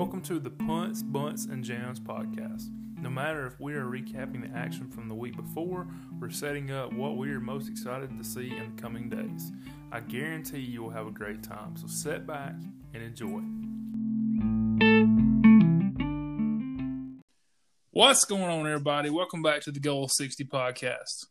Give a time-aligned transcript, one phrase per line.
[0.00, 2.70] Welcome to the Punts, Bunts, and Jams podcast.
[3.02, 5.86] No matter if we are recapping the action from the week before,
[6.18, 9.52] we're setting up what we are most excited to see in the coming days.
[9.92, 12.54] I guarantee you will have a great time, so sit back
[12.94, 13.42] and enjoy.
[17.90, 19.10] What's going on, everybody?
[19.10, 21.26] Welcome back to the Goal 60 podcast.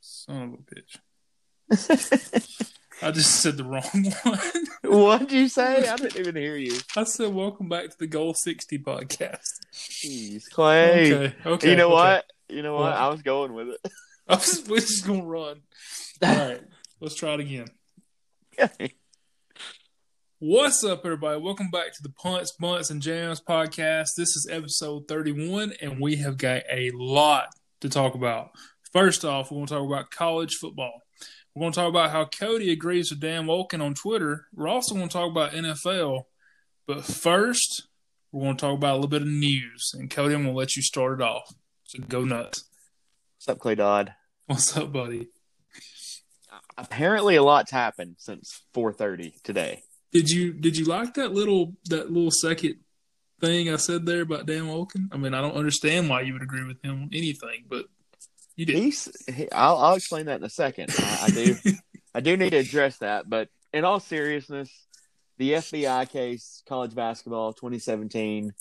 [0.00, 2.72] Son of a bitch.
[3.02, 3.82] I just said the wrong
[4.22, 4.38] one.
[4.82, 5.86] What'd you say?
[5.86, 6.78] I didn't even hear you.
[6.96, 11.12] I said, "Welcome back to the Goal 60 podcast." Jeez, Clay.
[11.12, 11.70] Okay, okay.
[11.70, 11.94] you know okay.
[11.94, 12.24] what?
[12.48, 12.84] You know what?
[12.84, 12.94] What?
[12.94, 13.80] I was going with it.
[14.28, 15.60] I was, we're just gonna run.
[16.22, 16.62] All right,
[17.00, 17.66] let's try it again.
[20.38, 21.38] What's up, everybody?
[21.40, 24.08] Welcome back to the Punts, Bunts, and Jams podcast.
[24.16, 27.48] This is episode 31, and we have got a lot
[27.80, 28.50] to talk about.
[28.92, 31.02] First off, we're going to talk about college football.
[31.56, 34.44] We're going to talk about how Cody agrees with Dan Wolken on Twitter.
[34.54, 36.24] We're also going to talk about NFL.
[36.86, 37.88] But first,
[38.30, 39.92] we're going to talk about a little bit of news.
[39.94, 41.54] And Cody, I'm going to let you start it off.
[41.84, 42.64] So go nuts.
[43.38, 44.12] What's up, Clay Dodd?
[44.44, 45.28] What's up, buddy?
[46.76, 49.82] Apparently, a lot's happened since 4:30 today.
[50.12, 52.76] Did you did you like that little that little second
[53.40, 55.08] thing I said there about Dan Wolken?
[55.10, 57.86] I mean, I don't understand why you would agree with him on anything, but
[58.56, 58.76] you did.
[58.76, 59.08] He's.
[59.32, 60.90] He, I'll, I'll explain that in a second.
[60.98, 61.56] I, I do.
[62.14, 64.70] I do need to address that, but in all seriousness,
[65.36, 68.54] the FBI case, college basketball, 2017,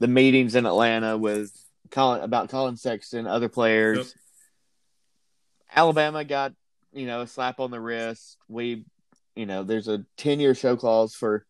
[0.00, 1.52] the meetings in Atlanta with
[1.92, 3.98] Collin about Collin Sexton, other players.
[3.98, 4.06] Yep.
[5.76, 6.52] Alabama got
[6.92, 8.38] you know a slap on the wrist.
[8.48, 8.84] We,
[9.36, 11.46] you know, there's a 10 year show cause for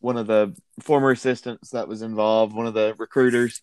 [0.00, 3.60] one of the former assistants that was involved, one of the recruiters.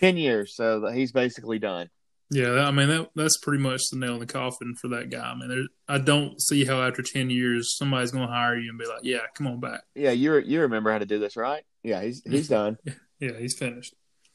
[0.00, 1.88] 10 years, so he's basically done.
[2.30, 5.30] Yeah, I mean that that's pretty much the nail in the coffin for that guy.
[5.30, 8.68] I mean, there, I don't see how after ten years somebody's going to hire you
[8.68, 11.36] and be like, "Yeah, come on back." Yeah, you you remember how to do this,
[11.36, 11.62] right?
[11.82, 12.76] Yeah, he's he's done.
[13.18, 13.94] Yeah, he's finished.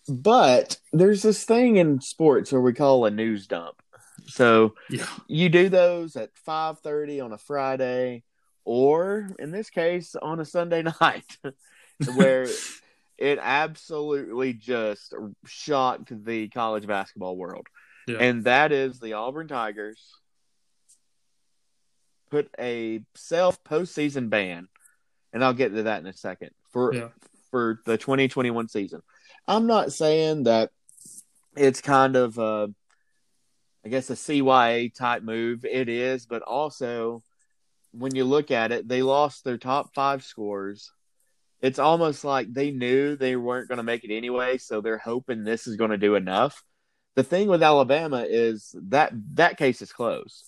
[0.09, 3.81] But there's this thing in sports where we call a news dump.
[4.25, 8.23] So Yeah, you do those at 5:30 on a Friday
[8.66, 11.38] or in this case on a Sunday night
[12.16, 12.47] where
[13.17, 15.13] it absolutely just
[15.46, 17.67] shocked the college basketball world.
[18.08, 20.00] Yeah, And that is the Auburn Tigers
[22.30, 24.68] put a self postseason ban,
[25.31, 27.09] and I'll get to that in a second for Yeah.
[27.52, 29.02] for the 2021 season.
[29.47, 30.72] I'm not saying that
[31.56, 32.68] it's kind of uh,
[33.86, 35.66] I guess a CYA type move.
[35.66, 37.22] It is, but also
[37.91, 40.91] when you look at it, they lost their top five scores.
[41.62, 45.44] It's almost like they knew they weren't going to make it anyway, so they're hoping
[45.44, 46.64] this is going to do enough
[47.16, 50.46] the thing with Alabama is that that case is closed.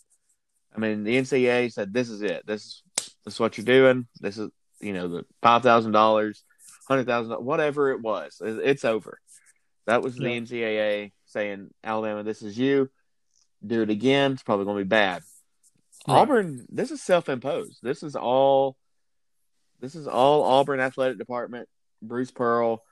[0.76, 2.46] I mean, the NCAA said this is it.
[2.46, 2.84] This is
[3.24, 4.08] this is what you're doing.
[4.20, 4.50] This is
[4.80, 6.44] you know the five thousand dollars,
[6.88, 8.42] hundred thousand, whatever it was.
[8.44, 9.20] It's over.
[9.86, 10.40] That was the Yeah.
[10.40, 12.90] NCAA saying Alabama, this is you.
[13.66, 14.34] Do it again.
[14.34, 15.22] It's probably going to be bad.
[16.08, 16.16] Right.
[16.16, 17.80] Auburn, this is self-imposed.
[17.82, 18.76] This is all.
[19.82, 21.68] This is all Auburn athletic department.
[22.02, 22.84] Bruce Pearl.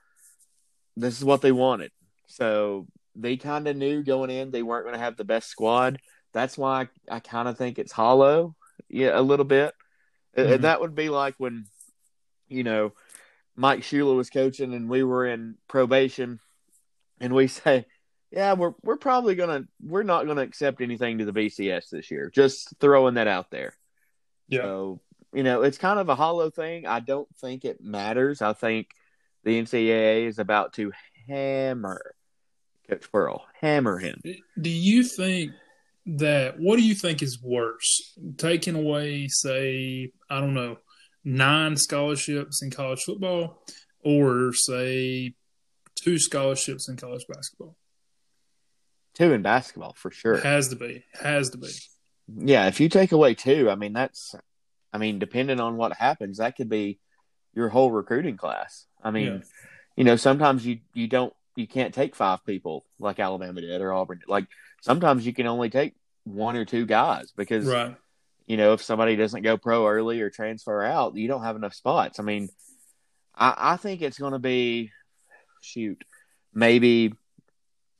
[0.96, 1.90] This is what they wanted.
[2.28, 5.98] So they kind of knew going in they weren't going to have the best squad.
[6.32, 8.56] That's why I, I kind of think it's hollow,
[8.88, 9.74] yeah, a little bit.
[10.36, 10.60] Uh, Mhm.
[10.62, 11.66] That would be like when,
[12.48, 12.92] you know,
[13.56, 16.40] Mike Shula was coaching and we were in probation,
[17.20, 17.86] and we say,
[18.32, 22.30] "Yeah, we're we're probably gonna we're not gonna accept anything to the BCS this year."
[22.34, 23.76] Just throwing that out there.
[24.48, 25.00] yeah, So,
[25.32, 26.84] you know, it's kind of a hollow thing.
[26.86, 28.42] I don't think it matters.
[28.42, 28.88] I think
[29.44, 30.90] the NCAA is about to
[31.28, 32.14] hammer
[32.88, 34.20] Coach Pearl, hammer him.
[34.24, 35.52] Eh, do you think
[36.06, 38.16] that what do you think is worse?
[38.36, 40.78] Taking away, say, I don't know,
[41.24, 43.62] nine scholarships in college football
[44.04, 45.34] or say
[45.96, 47.76] two scholarships in college basketball?
[49.14, 50.38] Two in basketball for sure.
[50.38, 51.04] Has to be.
[51.20, 51.70] Has to be.
[52.36, 54.34] Yeah, if you take away two, I mean that's,
[54.92, 56.98] I mean, depending on what happens, that could be
[57.54, 58.86] your whole recruiting class.
[59.02, 59.38] I mean, Yeah.
[59.96, 63.92] you know, sometimes you you don't you can't take five people like Alabama did or
[63.92, 64.22] Auburn.
[64.26, 64.46] Like
[64.82, 67.94] sometimes you can only take one or two guys because Right.
[68.46, 71.74] you know, if somebody doesn't go pro early or transfer out, you don't have enough
[71.74, 72.18] spots.
[72.18, 72.48] I mean,
[73.34, 74.90] I, I think it's going to be,
[75.60, 76.02] shoot,
[76.52, 77.14] maybe,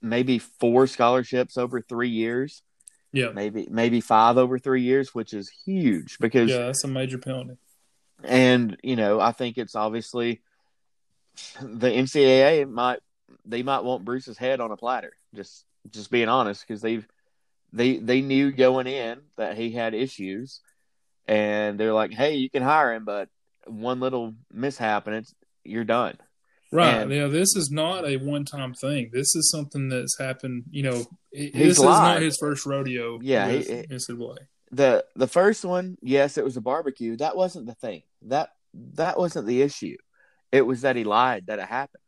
[0.02, 2.62] maybe four scholarships over three years,
[3.12, 3.30] Yeah.
[3.32, 7.56] maybe, maybe five over three years, which is huge because, Yeah, that's a major penalty.
[8.22, 10.42] and you know, I think it's obviously
[11.60, 13.00] the NCAA might
[13.44, 15.12] they might want Bruce's head on a platter.
[15.34, 17.06] Just, just being honest, because they've
[17.72, 20.60] they they knew going in that he had issues,
[21.26, 23.28] and they're like, "Hey, you can hire him, but
[23.66, 26.16] one little mishap and it's you're done.
[26.72, 27.02] Right.
[27.02, 27.26] And- yeah.
[27.28, 29.10] This is not a one-time thing.
[29.12, 30.64] This is something that's happened.
[30.70, 33.18] You know, this is not his first rodeo.
[33.22, 34.38] Yeah, with he- NCAA.
[34.70, 37.16] the the first one, yes, it was a barbecue.
[37.16, 38.02] That wasn't the thing.
[38.22, 38.50] That
[38.94, 39.96] that wasn't the issue.
[40.52, 42.02] It was that he lied that it happened.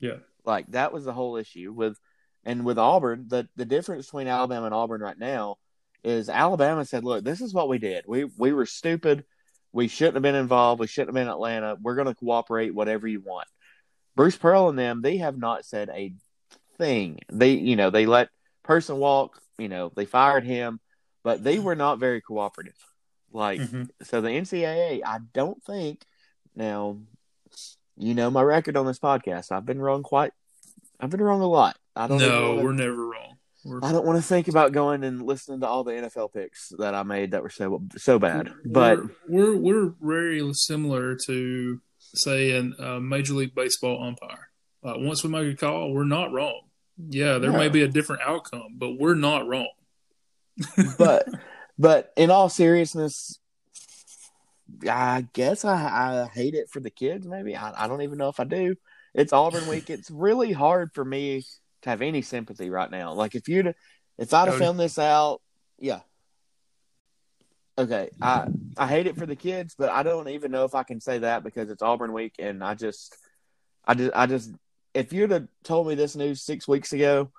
[0.00, 0.16] Yeah.
[0.44, 1.98] Like that was the whole issue with
[2.44, 5.56] and with Auburn, the the difference between Alabama and Auburn right now
[6.02, 8.04] is Alabama said, "Look, this is what we did.
[8.06, 9.24] We we were stupid.
[9.72, 10.80] We shouldn't have been involved.
[10.80, 11.76] We shouldn't have been in Atlanta.
[11.80, 13.48] We're going to cooperate whatever you want."
[14.14, 16.14] Bruce Pearl and them, they have not said a
[16.76, 17.20] thing.
[17.30, 18.28] They, you know, they let
[18.62, 20.78] Person walk, you know, they fired him,
[21.24, 22.76] but they were not very cooperative.
[23.32, 23.88] Like Mhm.
[24.02, 26.04] so the NCAA, I don't think
[26.54, 26.98] now
[27.96, 29.52] you know my record on this podcast.
[29.52, 30.32] I've been wrong quite
[31.00, 31.76] I've been wrong a lot.
[31.96, 33.36] I don't No, wanna- we're never wrong.
[33.64, 36.70] We're, I don't want to think about going and listening to all the NFL picks
[36.78, 38.52] that I made that were so so bad.
[38.64, 38.98] But
[39.28, 44.48] we're, we're we're very similar to say an uh, Major League Baseball umpire.
[44.84, 46.62] Uh, once we make a call, we're not wrong.
[46.98, 49.70] Yeah, there may be a different outcome, but we're not wrong.
[50.98, 51.28] but
[51.78, 53.38] but in all seriousness,
[54.88, 57.26] I guess I, I hate it for the kids.
[57.26, 58.74] Maybe I, I don't even know if I do.
[59.14, 59.90] It's Auburn week.
[59.90, 61.44] It's really hard for me
[61.82, 63.12] to have any sympathy right now.
[63.12, 63.74] Like if you'd
[64.18, 65.40] if I'd have found this out,
[65.78, 66.00] yeah.
[67.78, 68.46] Okay, I
[68.76, 71.18] I hate it for the kids, but I don't even know if I can say
[71.18, 73.16] that because it's Auburn week, and I just,
[73.84, 74.50] I just, I just,
[74.94, 77.30] if you'd have told me this news six weeks ago,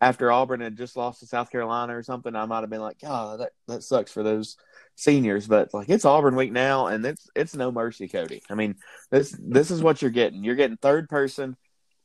[0.00, 3.00] after Auburn had just lost to South Carolina or something, I might have been like,
[3.00, 4.56] "God, that that sucks for those
[4.94, 8.42] seniors." But like, it's Auburn week now, and it's it's no mercy, Cody.
[8.50, 8.76] I mean,
[9.10, 10.44] this this is what you're getting.
[10.44, 11.56] You're getting third person.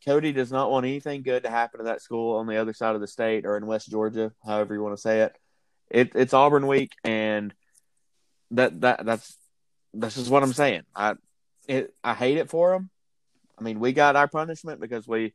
[0.06, 2.96] Cody does not want anything good to happen to that school on the other side
[2.96, 5.36] of the state or in West Georgia, however you want to say it.
[5.90, 7.54] It it's Auburn week, and
[8.52, 9.38] that that that's
[9.94, 10.84] this is what I'm saying.
[10.96, 11.16] I
[11.68, 12.90] it I hate it for them.
[13.58, 15.34] I mean, we got our punishment because we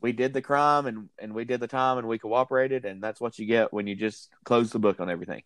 [0.00, 3.20] we did the crime and and we did the time and we cooperated, and that's
[3.20, 5.42] what you get when you just close the book on everything.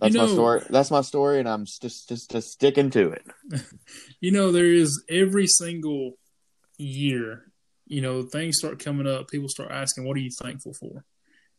[0.00, 0.62] That's You know- my story.
[0.70, 3.26] That's my story, and I'm just just just sticking to it.
[4.22, 6.18] You know, there is every single
[6.76, 7.50] year,
[7.86, 9.30] you know, things start coming up.
[9.30, 11.04] People start asking, What are you thankful for?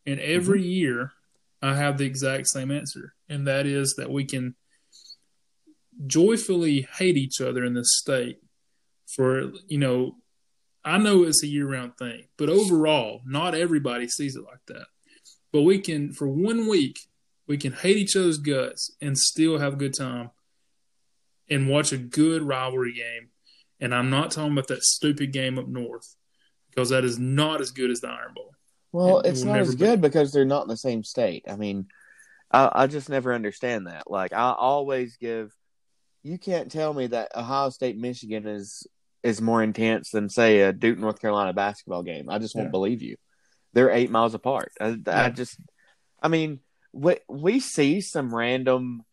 [0.05, 0.35] And mm-hmm.
[0.35, 1.11] every year,
[1.61, 3.15] I have the exact same answer.
[3.29, 4.55] And that is that we can
[6.05, 8.39] joyfully hate each other in this state
[9.07, 10.15] for, you know,
[10.83, 14.87] I know it's a year round thing, but overall, not everybody sees it like that.
[15.51, 16.99] But we can, for one week,
[17.51, 20.29] we can hate each other's guts and still have a good time
[21.49, 23.27] and watch a good rivalry game.
[23.81, 26.15] And I'm not talking about that stupid game up north
[26.69, 28.51] because that is not as good as the Iron Bowl.
[28.93, 29.85] Well, It it's will not as be.
[29.85, 31.43] good because they're not in the same state.
[31.49, 31.87] I mean,
[32.49, 34.09] I, I just never understand that.
[34.09, 35.53] Like, I always give.
[36.23, 38.87] You can't tell me that Ohio State Michigan is
[39.23, 42.29] is more intense than say a Duke North Carolina basketball game.
[42.29, 42.71] I just won't Yeah.
[42.71, 43.17] believe you.
[43.73, 44.71] They're eight miles apart.
[44.79, 45.57] I, I just,
[46.21, 46.59] I mean,
[46.93, 49.03] we we see some random.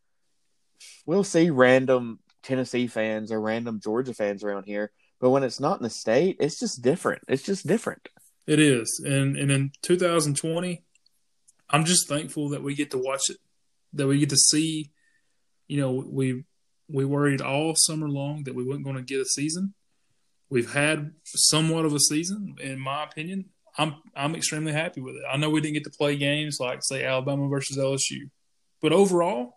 [1.07, 5.79] We'll see random Tennessee fans or random Georgia fans around here, but when it's not
[5.79, 7.23] in the state, it's just different.
[7.29, 8.09] It's just different.
[8.47, 9.03] It is.
[9.05, 10.83] And, and in 2020,
[11.69, 13.37] I'm just thankful that we get to watch it,
[13.93, 14.91] that we get to see,
[15.67, 16.45] you know, we
[16.91, 19.75] we worried all summer long that we weren't going to get a season.
[20.49, 23.51] We've had somewhat of a season, in my opinion.
[23.79, 25.23] I'm I'm extremely happy with it.
[25.31, 28.29] I know we didn't get to play games like say Alabama versus LSU,
[28.83, 29.55] but overall,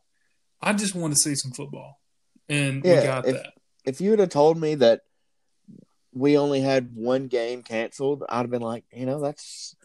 [0.62, 2.00] I just want to see some football,
[2.48, 3.54] and we Yeah, got if- that.
[3.86, 5.02] if you would have told me that
[6.14, 9.76] we only had one game canceled, I'd have been like, you know, that's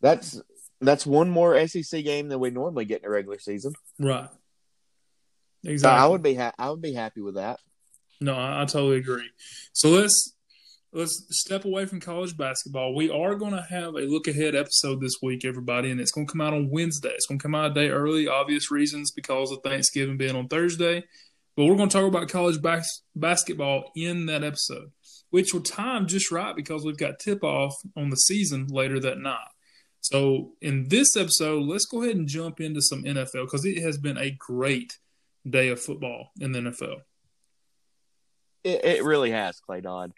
[0.00, 0.40] that's
[0.80, 3.72] that's one more SEC game than we normally get in a regular season.
[3.98, 4.28] Right.
[5.64, 5.98] So Exactly.
[6.04, 7.58] I would be ha- I would be happy with that.
[8.20, 9.30] No, I, I totally agree.
[9.72, 10.33] So let's
[10.94, 12.94] let's step away from college basketball.
[12.94, 16.26] We are going to have a look ahead episode this week, everybody, and it's going
[16.26, 17.10] to come out on Wednesday.
[17.10, 20.46] It's going to come out a day early, obvious reasons because of Thanksgiving being on
[20.46, 21.04] Thursday.
[21.56, 24.92] But we're going to talk about college bas- basketball in that episode,
[25.30, 29.18] which will time just right because we've got tip off on the season later that
[29.18, 29.48] night.
[30.00, 33.98] So in this episode, let's go ahead and jump into some NFL because it has
[33.98, 34.98] been a great
[35.48, 36.98] day of football in the NFL.
[38.62, 40.12] It, it really has, Clay Dodd.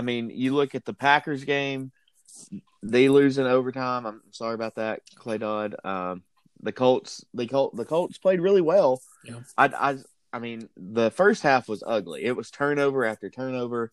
[0.00, 1.92] I mean, you look at the Packers game;
[2.82, 4.06] they lose in overtime.
[4.06, 5.76] I'm sorry about that, Clay Dodd.
[5.84, 6.22] Um,
[6.62, 9.02] the Colts, the Colt, the Colts played really well.
[9.26, 9.40] Yeah.
[9.58, 9.96] I, I,
[10.32, 12.24] I mean, the first half was ugly.
[12.24, 13.92] It was turnover after turnover.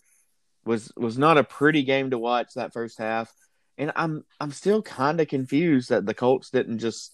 [0.63, 3.33] was was not a pretty game to watch that first half.
[3.77, 7.13] And I'm I'm still kind of confused that the Colts didn't just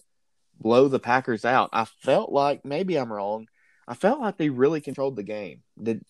[0.60, 1.70] blow the Packers out.
[1.72, 3.48] I felt like maybe I'm wrong.
[3.88, 5.62] I felt like they really controlled the game.
[5.82, 6.04] Did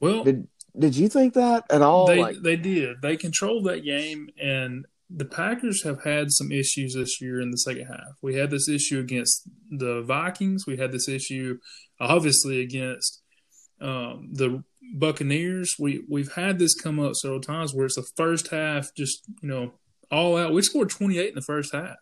[0.00, 0.48] Well, did
[0.78, 2.06] did you think that at all?
[2.06, 3.02] They like, they did.
[3.02, 7.58] They controlled that game, and the Packers have had some issues this year in the
[7.58, 8.16] second half.
[8.22, 10.66] We had this issue against the Vikings.
[10.66, 11.58] We had this issue,
[12.00, 13.20] obviously, against
[13.80, 14.64] um, the
[14.94, 15.74] Buccaneers.
[15.78, 19.48] We we've had this come up several times where it's the first half, just you
[19.48, 19.72] know,
[20.10, 20.52] all out.
[20.54, 21.96] We scored twenty eight in the first half,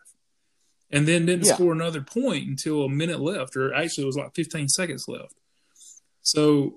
[0.89, 1.55] and then didn't Yeah.
[1.55, 5.33] score another point until a minute left, or actually it was like fifteen seconds left.
[6.21, 6.75] So,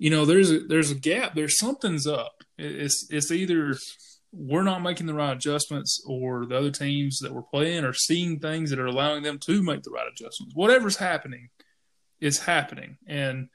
[0.00, 1.34] you know, there's a there's a gap.
[1.34, 2.42] There's something's up.
[2.56, 3.76] It's it's either
[4.32, 8.38] we're not making the right adjustments, or the other teams that we're playing are seeing
[8.40, 10.54] things that are allowing them to make the right adjustments.
[10.54, 11.50] Whatever's happening,
[12.18, 13.50] is happening, and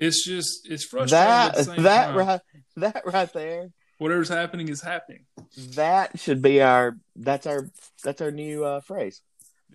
[0.00, 1.28] it's just it's frustrating.
[1.28, 2.16] at that that time.
[2.16, 2.40] right
[2.76, 5.26] that right there Whatever's happening is happening.
[5.74, 7.68] that should be our that's our
[8.02, 9.22] that's our new uh, phrase.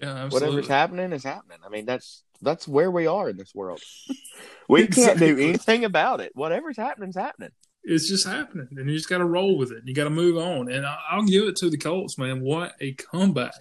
[0.02, 0.48] Yeah, absolutely.
[0.50, 1.60] Whatever's happening is happening.
[1.66, 3.82] I mean, that's that's where we are in this world.
[4.70, 6.32] we can't do anything about it.
[6.36, 7.52] Whatever's happening's happening.
[7.84, 9.84] it's just happening, and you just got to roll with it.
[9.86, 12.42] You got to move on, and I- I'll give it to the Colts, man.
[12.42, 13.54] What a comeback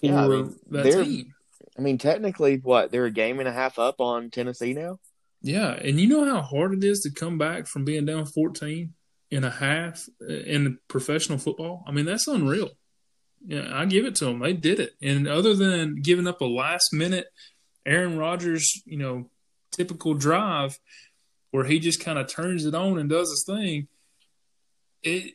[0.00, 1.34] for Yeah, I mean, that team.
[1.76, 5.00] I mean, technically, what they're a game and a half up on Tennessee now.
[5.42, 8.94] Yeah, and you know how hard it is to come back from being down 14
[9.32, 11.82] and a half in professional football?
[11.86, 12.70] I mean, that's unreal.
[13.46, 14.38] Yeah, I give it to them.
[14.38, 14.92] They did it.
[15.02, 17.26] And other than giving up a last minute
[17.86, 19.30] Aaron Rodgers, you know,
[19.72, 20.78] typical drive
[21.50, 23.88] where he just kind of turns it on and does his thing,
[25.02, 25.34] it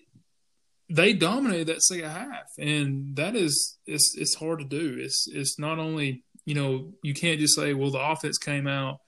[0.89, 2.51] they dominated that second half.
[2.57, 4.97] And that is it's it's hard to do.
[4.99, 8.99] It's it's not only, you know, you can't just say, well, the offense came out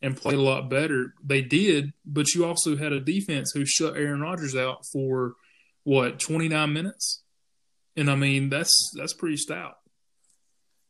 [0.00, 1.14] and played a lot better.
[1.24, 5.34] They did, but you also had a defense who shut Aaron Rodgers out for
[5.82, 7.22] what, 29 minutes?
[7.96, 9.76] And I mean, that's that's pretty stout.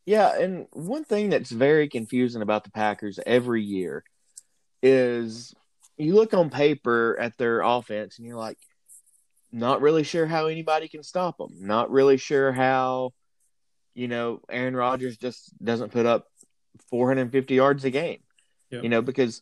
[0.06, 4.04] Yeah, and one thing that's very confusing about the Packers every year
[4.82, 5.54] is
[5.96, 8.58] you look on paper at their offense and you're like,
[9.50, 11.54] not really sure how anybody can stop them.
[11.60, 13.12] Not really sure how,
[13.94, 16.26] you know, Aaron Rodgers just doesn't put up
[16.90, 18.18] 450 yards a game.
[18.70, 18.82] Yep.
[18.82, 19.40] You know, because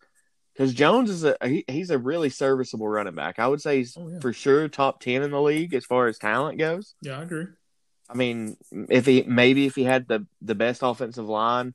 [0.55, 3.39] because Jones is a he, he's a really serviceable running back.
[3.39, 4.21] I would say he's Oh, yeah.
[4.21, 6.95] for sure top 10 in the league as far as talent goes.
[7.01, 7.47] Yeah, I agree.
[8.13, 8.57] I mean,
[8.91, 11.75] if he maybe if he had the the best offensive line,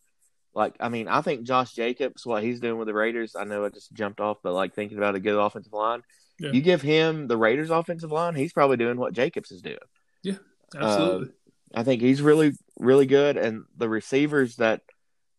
[0.54, 3.66] like I mean, I think Josh Jacobs, what he's doing with the Raiders, I know
[3.66, 6.04] I just jumped off, but like thinking about a good offensive line,
[6.40, 6.52] Yeah.
[6.52, 9.78] you give him the Raiders offensive line, he's probably doing what Jacobs is doing.
[10.24, 10.38] Yeah,
[10.76, 11.34] um, absolutely.
[11.74, 14.82] I think he's really really good, and the receivers that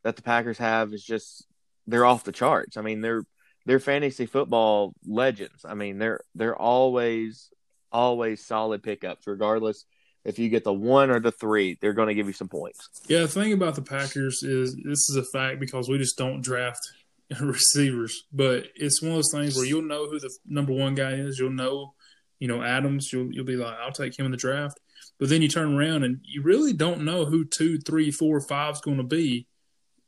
[0.04, 1.46] that the Packers have is just
[1.86, 2.76] they're off the charts.
[2.76, 3.24] I mean, they're
[3.66, 5.64] they're fantasy football legends.
[5.64, 7.50] I mean, they're they're always
[7.90, 9.84] always solid pickups, regardless
[10.28, 12.90] if you get the one or the three, they're going to give you some points.
[13.08, 16.42] Yeah, the thing about the Packers is this is a fact because we just don't
[16.42, 16.80] draft
[17.40, 18.24] receivers.
[18.30, 21.38] But it's one of those things where you'll know who the number one guy is.
[21.38, 21.94] You'll know,
[22.38, 23.10] you know, Adams.
[23.10, 24.78] You'll you'll be like, I'll take him in the draft.
[25.18, 28.74] But then you turn around and you really don't know who two, three, four, five
[28.74, 29.46] is going to be,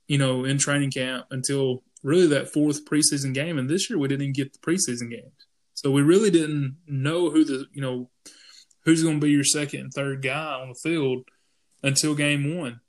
[0.06, 3.58] you know, in training camp until really that fourth preseason game.
[3.58, 5.32] And this year we didn't even get the preseason games,
[5.72, 8.10] so we really didn't know who the you know
[8.84, 11.24] who's going to be your second and third guy on the field
[11.82, 12.80] until game one.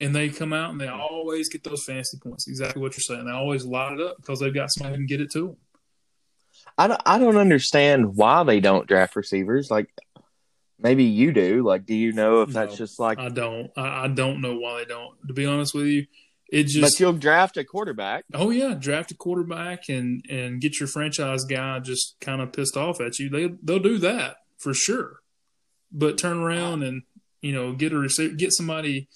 [0.00, 2.48] And they come out and they always get those fantasy points.
[2.48, 3.26] Exactly what you're saying.
[3.26, 5.56] They always light it up because they've got somebody who can get it to them.
[6.76, 9.70] I don't, I don't understand why they don't draft receivers.
[9.70, 9.88] Like
[10.78, 11.62] maybe you do.
[11.64, 13.18] Like, do you know if that's No, just like?
[13.18, 13.70] I don't.
[13.76, 15.16] I, I don't know why they don't.
[15.28, 16.06] To be honest with you,
[16.50, 16.80] it just.
[16.80, 18.24] but you'll draft a quarterback.
[18.34, 22.76] Oh yeah, draft a quarterback and and get your franchise guy just kind of pissed
[22.76, 23.28] off at you.
[23.28, 25.20] They they'll do that for sure.
[25.96, 27.02] But turn around and
[27.40, 29.08] you know get a receiver, get somebody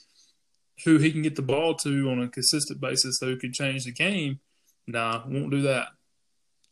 [0.84, 3.92] who he can get the ball to on a consistent basis who can change the
[3.92, 4.38] game.
[4.86, 5.88] Nah, won't do that.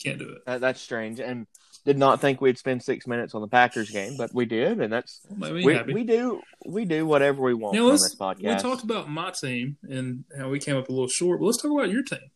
[0.02, 0.38] Can't do it.
[0.46, 1.18] That, that's strange.
[1.20, 1.46] And
[1.84, 4.92] did not think we'd spend six minutes on the Packers game, but we did, and
[4.92, 5.92] that's Well, made me we, happy.
[5.94, 8.42] we do we do whatever we want Now on this podcast.
[8.56, 11.60] we talked about my team and how we came up a little short, but let's
[11.60, 12.30] talk about your team.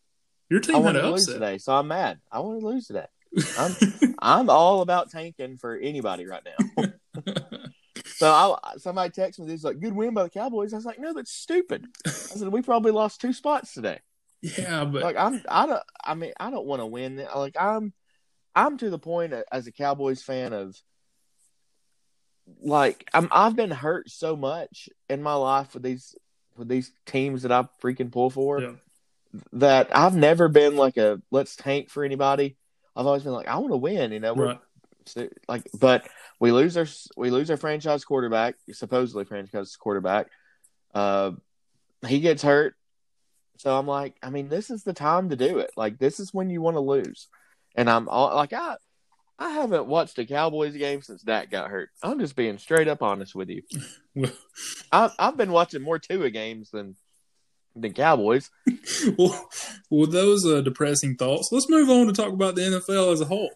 [0.49, 1.35] Your I team had wanted an to upset.
[1.35, 2.19] today, so I'm mad.
[2.33, 3.07] I want to lose today.
[3.59, 3.77] I'm
[4.19, 6.85] I'm all about tanking for anybody right now.
[8.21, 10.99] So I, somebody texted me, he's like, "Good win by the Cowboys." I was like,
[10.99, 13.99] "No, that's stupid." I said, "We probably lost two spots today."
[14.43, 15.83] yeah, but Like I'm, I don't.
[16.05, 17.27] I mean, I don't want to win.
[17.35, 17.93] Like I'm,
[18.55, 20.81] I'm to the point as a Cowboys fan of,
[22.63, 23.29] like I'm.
[23.31, 26.15] I've been hurt so much in my life with these
[26.57, 28.73] with these teams that I freaking pull for yeah.
[29.55, 32.57] that I've never been like a let's tank for anybody.
[32.95, 34.13] I've always been like I want to win.
[34.13, 34.59] You know, right.
[35.07, 36.07] so, like, but
[36.41, 40.29] we lose our we lose our franchise quarterback, supposedly franchise quarterback.
[40.93, 41.33] Uh,
[42.07, 42.75] he gets hurt,
[43.59, 45.71] so I'm like, I mean, this is the time to do it.
[45.77, 47.29] Like, this is when you want to lose,
[47.77, 48.77] and I'm all, like I
[49.39, 51.91] I haven't watched a Cowboys game since Dak got hurt.
[52.03, 53.63] I'm just being straight up honest with you.
[54.15, 54.33] Well,
[54.93, 56.97] I, I've been watching more Tua games than
[57.77, 58.51] than Cowboys.
[59.19, 59.49] well,
[59.91, 63.27] with those uh, depressing thoughts, let's move on to talk about the NFL as a
[63.27, 63.51] whole.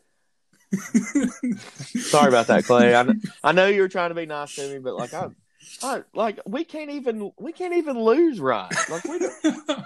[1.85, 2.95] Sorry about that, Clay.
[2.95, 3.07] I,
[3.43, 5.29] I know you were trying to be nice to me, but like I,
[5.83, 8.73] I like we can't even we can't even lose right.
[8.91, 9.85] Like we don't,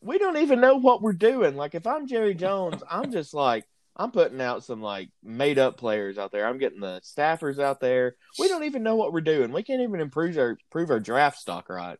[0.00, 1.56] we don't even know what we're doing.
[1.56, 3.64] Like if I'm Jerry Jones, I'm just like
[3.96, 6.46] I'm putting out some like made up players out there.
[6.46, 8.16] I'm getting the staffers out there.
[8.38, 9.52] We don't even know what we're doing.
[9.52, 11.98] We can't even improve our improve our draft stock right.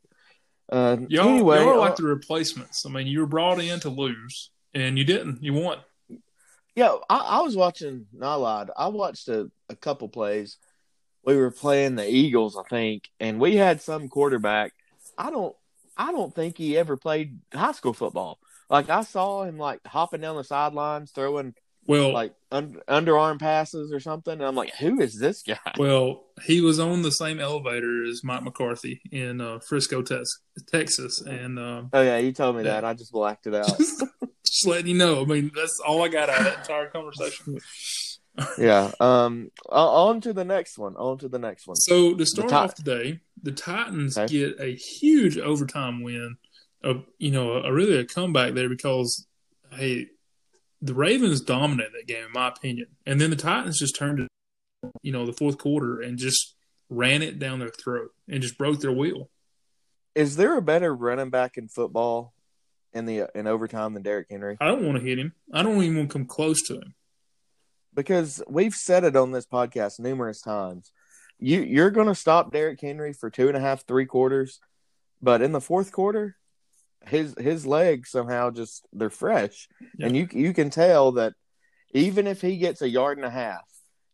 [0.71, 2.87] Uh, Y'all, anyway, y'all are uh, like the replacements.
[2.87, 5.43] I mean, you were brought in to lose, and you didn't.
[5.43, 5.79] You won.
[6.77, 8.07] Yeah, I, I was watching.
[8.13, 8.71] Not lied.
[8.77, 10.57] I watched a, a couple plays.
[11.25, 14.73] We were playing the Eagles, I think, and we had some quarterback.
[15.19, 15.55] I don't.
[15.97, 18.39] I don't think he ever played high school football.
[18.71, 21.53] Like I saw him like hopping down the sidelines, throwing
[21.87, 24.33] Well, like un- underarm passes or something.
[24.33, 25.59] And I'm like, who is this guy?
[25.77, 31.21] well, he was on the same elevator as Mike McCarthy in uh, Frisco, Tex- Texas,
[31.21, 32.75] and um, Oh yeah, you told me Yeah.
[32.81, 32.85] that.
[32.87, 33.71] I just blacked it out.
[34.45, 35.23] just letting you know.
[35.23, 37.59] I mean, that's all I got out of that entire conversation.
[38.59, 38.91] yeah.
[39.01, 39.51] Um.
[39.69, 40.97] On to the next one.
[40.97, 41.77] On to the next one.
[41.77, 44.33] So to start off today, the Titans Okay.
[44.33, 46.37] get a huge overtime win.
[46.83, 49.27] A you know a, really a comeback there because
[49.73, 50.07] hey,
[50.81, 54.29] the Ravens dominated that game in my opinion, and then the Titans just turned it,
[55.03, 56.55] you know, the fourth quarter and just
[56.89, 59.29] ran it down their throat and just broke their wheel.
[60.15, 62.33] Is there a better running back in football
[62.93, 64.57] in the in overtime than Derrick Henry?
[64.61, 65.33] I don't want to hit him.
[65.53, 66.95] I don't even want to come close to him.
[67.95, 70.93] because we've said it on this podcast numerous times.
[71.39, 74.61] You you're going to stop Derrick Henry for two and a half, three quarters,
[75.23, 76.37] but in the fourth quarter,
[77.07, 79.69] his his legs somehow just they're fresh,
[79.99, 81.33] and you you can tell that
[81.93, 83.65] even if he gets a yard and a half,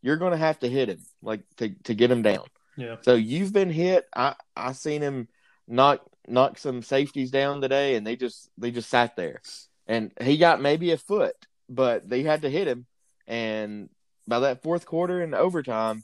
[0.03, 2.45] you're going to have to hit him like to to get him down.
[2.77, 2.97] Yeah.
[3.03, 4.07] So you've been hit.
[4.15, 5.29] I I seen him
[5.67, 9.41] knock knock some safeties down today, and they just they just sat there,
[9.87, 11.35] and he got maybe a foot,
[11.69, 12.87] but they had to hit him,
[13.27, 13.89] and
[14.29, 16.03] by that fourth quarter and overtime,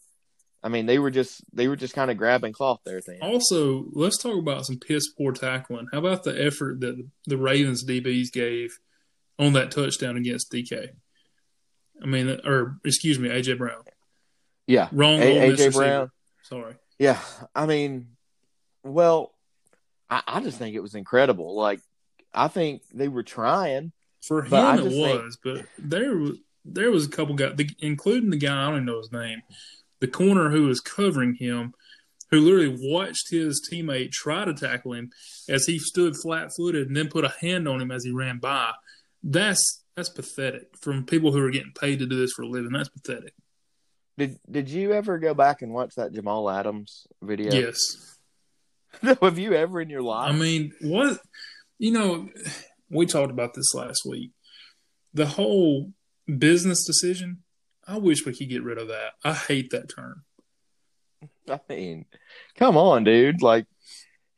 [0.62, 3.00] I mean they were just they were just kind of grabbing cloth there.
[3.00, 3.18] Thing.
[3.20, 5.86] Also, let's talk about some piss poor tackling.
[5.92, 8.78] How about the effort that the Ravens DBs gave
[9.38, 10.90] on that touchdown against DK?
[12.02, 13.82] I mean, or excuse me, AJ Brown.
[14.66, 15.20] Yeah, Wrong.
[15.20, 15.74] A- AJ.
[15.74, 16.10] Brown.
[16.42, 16.74] Sorry.
[16.98, 17.18] Yeah,
[17.54, 18.08] I mean,
[18.84, 19.32] well,
[20.12, 21.56] I, I just think it was incredible.
[21.56, 21.80] Like
[22.34, 23.92] I think they were trying.
[24.20, 27.68] For him, it just think- was, but there was there was a couple guys, the,
[27.80, 29.42] including the guy I don't even know his name,
[30.00, 31.74] the corner who was covering him,
[32.30, 35.10] who literally watched his teammate try to tackle him
[35.48, 38.38] as he stood flat footed and then put a hand on him as he ran
[38.38, 38.72] by.
[39.24, 42.72] That's that's pathetic from people who are getting paid to do this for a living.
[42.72, 43.34] That's pathetic.
[44.18, 47.52] Did Did you ever go back and watch that Jamal Adams video?
[47.52, 48.18] Yes.
[49.22, 50.30] Have you ever in your life?
[50.30, 51.18] I mean, what
[51.78, 52.28] you know,
[52.90, 54.30] we talked about this last week.
[55.14, 55.92] The whole
[56.38, 57.42] business decision.
[57.86, 59.14] I wish we could get rid of that.
[59.24, 60.22] I hate that term.
[61.48, 62.06] I mean,
[62.56, 63.42] come on, dude.
[63.42, 63.66] Like,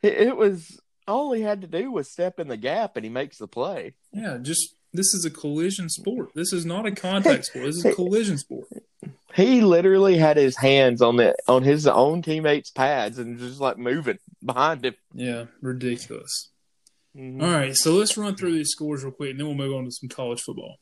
[0.02, 3.10] it, it was all he had to do was step in the gap, and he
[3.10, 3.94] makes the play.
[4.12, 6.30] Yeah, just this is a collision sport.
[6.34, 7.66] This is not a contact sport.
[7.66, 8.68] This is a collision sport.
[9.34, 13.78] He literally had his hands on the on his own teammates' pads and just like
[13.78, 14.94] moving behind him.
[15.12, 16.50] Yeah, ridiculous.
[17.16, 17.42] Mhm.
[17.42, 19.84] All right, so let's run through these scores real quick, and then we'll move on
[19.84, 20.76] to some college football.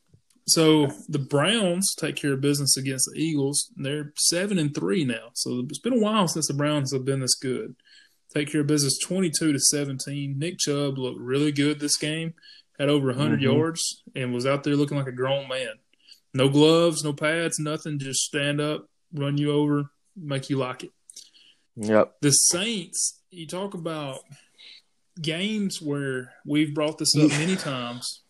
[0.47, 3.71] So the Browns take care of business against the Eagles.
[3.77, 5.29] They're seven and three now.
[5.35, 7.75] So it's been a while since the Browns have been this good.
[8.33, 10.37] Take care of business twenty-two to seventeen.
[10.37, 12.33] Nick Chubb looked really good this game.
[12.79, 13.43] Had over 100 Mhm.
[13.43, 15.75] yards and was out there looking like a grown man.
[16.33, 17.99] No gloves, no pads, nothing.
[17.99, 20.91] Just stand up, run you over, make you like it.
[21.75, 22.15] Yep.
[22.21, 24.19] The Saints, you talk about
[25.21, 28.21] games where we've brought this up many times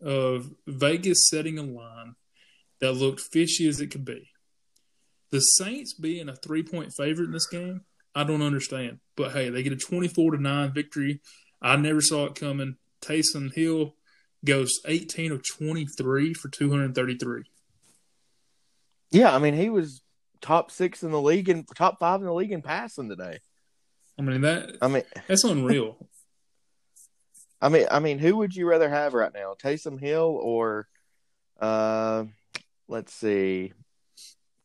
[0.00, 2.16] of Vegas setting a line
[2.80, 4.28] that looked fishy as it could be.
[5.30, 7.82] The Saints being a three point favorite in this game,
[8.14, 8.98] I don't understand.
[9.16, 11.20] But hey, they get a 24 to 9 victory.
[11.60, 12.76] I never saw it coming.
[13.00, 13.94] Taysom Hill
[14.44, 17.44] goes 18 of 23 for 233.
[19.12, 20.02] Yeah, I mean, he was
[20.40, 23.38] top six in the league and top five in the league in passing today.
[24.18, 25.96] I mean that I mean, that's unreal.
[27.62, 30.88] I mean, I mean, who would you rather have right now, Taysom Hill or,
[31.60, 32.24] uh,
[32.88, 33.72] let's see,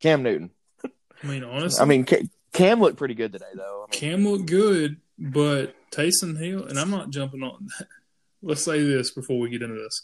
[0.01, 0.49] Cam Newton?
[0.83, 2.07] I mean honestly, I mean,
[2.53, 3.85] Cam looked pretty good today, though.
[3.87, 7.67] I mean, Cam looked good, but Taysom Hill, and I'm not jumping on.
[7.77, 7.87] That.
[8.41, 10.03] Let's say this before we get into this.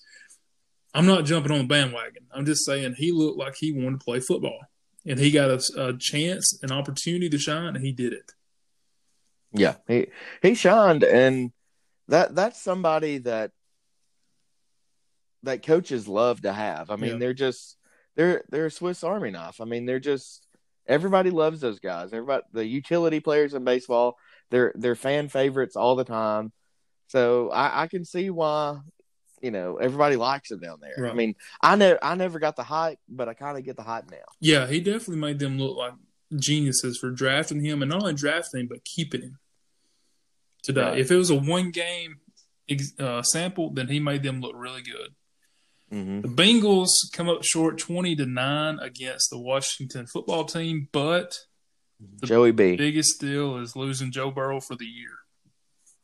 [0.93, 2.23] I'm not jumping on the bandwagon.
[2.34, 4.60] I'm just saying he looked like he wanted to play football,
[5.06, 8.32] and he got a, a chance, an opportunity to shine, and he did it.
[9.51, 10.08] Yeah, he
[10.41, 11.51] he shined, and
[12.08, 13.51] that that's somebody that
[15.43, 16.89] that coaches love to have.
[16.89, 17.17] I mean, Yeah.
[17.17, 17.77] they're just
[18.15, 19.60] they're they're a Swiss Army knife.
[19.62, 20.47] I mean, they're just
[20.88, 22.13] everybody loves those guys.
[22.13, 24.15] Everybody, the utility players in baseball,
[24.51, 26.51] they're they're fan favorites all the time.
[27.08, 28.79] So I, I can see why
[29.43, 31.08] you know everybody likes him down there.
[31.08, 33.84] I mean, I know I never got the hype, but I kind of get the
[33.84, 34.17] hype now.
[34.39, 35.93] Yeah, he definitely made them look like
[36.36, 39.39] geniuses for drafting him, and not only drafting him but keeping him
[40.63, 40.82] today.
[40.82, 40.97] Right.
[40.99, 42.17] If it was a one game
[42.69, 45.10] ex- uh, sample, then he made them look really good.
[45.91, 51.38] hmm The Bengals come up short, twenty to nine, against the Washington football team, but
[52.21, 55.17] The Joey B, biggest deal is losing Joe Burrow for the year.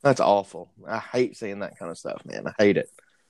[0.03, 0.71] that's awful.
[0.87, 2.47] I hate seeing that kind of stuff, man.
[2.47, 2.89] I hate it.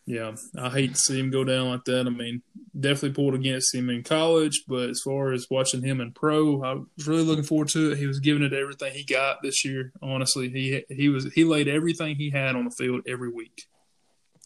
[0.09, 2.07] Yeah, I hate to see him go down like that.
[2.07, 2.41] I mean,
[2.77, 6.73] definitely pulled against him in college, but as far as watching him in pro, I
[6.73, 7.99] was really looking forward to it.
[7.99, 9.91] He was giving it everything he got this year.
[10.01, 13.67] Honestly, he he was he laid everything he had on the field every week.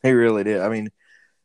[0.01, 0.59] He really did.
[0.59, 0.89] I mean,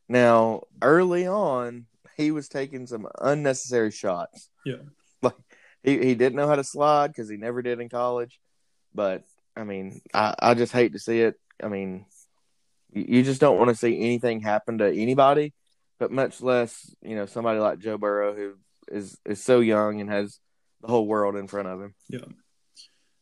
[0.08, 4.50] now early on, he was taking some unnecessary shots.
[4.66, 4.82] Yeah.
[5.22, 5.36] Like
[5.84, 8.40] he, he didn't know how to slide because he never did in college.
[8.92, 9.22] But
[9.56, 11.38] I mean, I, I just hate to see it.
[11.62, 12.06] I mean,
[12.92, 15.52] you, just don't want to see anything happen to anybody,
[15.98, 18.54] but much less, you know, somebody like Joe Burrow who
[18.90, 20.38] is is so young and has
[20.80, 21.94] the whole world in front of him.
[22.08, 22.20] Yeah.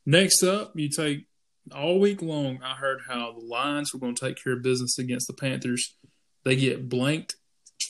[0.05, 1.27] Next up, you take
[1.75, 2.61] all week long.
[2.63, 5.97] I heard how the Lions were going to take care of business against the Panthers.
[6.45, 7.37] They get blanked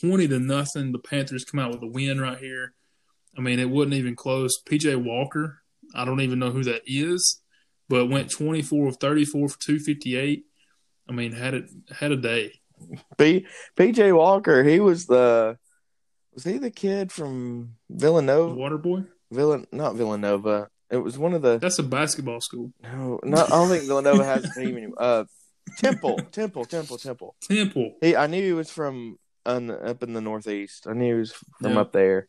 [0.00, 0.92] twenty to nothing.
[0.92, 2.74] The Panthers come out with a win right here.
[3.36, 4.52] I mean, it wasn't even close.
[4.62, 5.62] PJ Walker,
[5.94, 7.42] I don't even know who that is,
[7.88, 10.44] but went twenty four of thirty four for two fifty eight.
[11.08, 12.52] I mean, had it had a day.
[13.18, 15.56] P, PJ Walker, he was the
[16.34, 18.54] was he the kid from Villanova?
[18.54, 19.04] Water boy.
[19.32, 20.68] Villan not Villanova.
[20.90, 22.72] It was one of the That's a basketball school.
[22.82, 24.96] no, no I don't think Villanova has a team anymore.
[24.98, 25.24] Uh
[25.76, 27.34] Temple, Temple, Temple, Temple.
[27.42, 27.94] Temple.
[28.00, 30.86] He I knew he was from un, up in the northeast.
[30.86, 31.80] I knew he was from Yeah.
[31.80, 32.28] up there.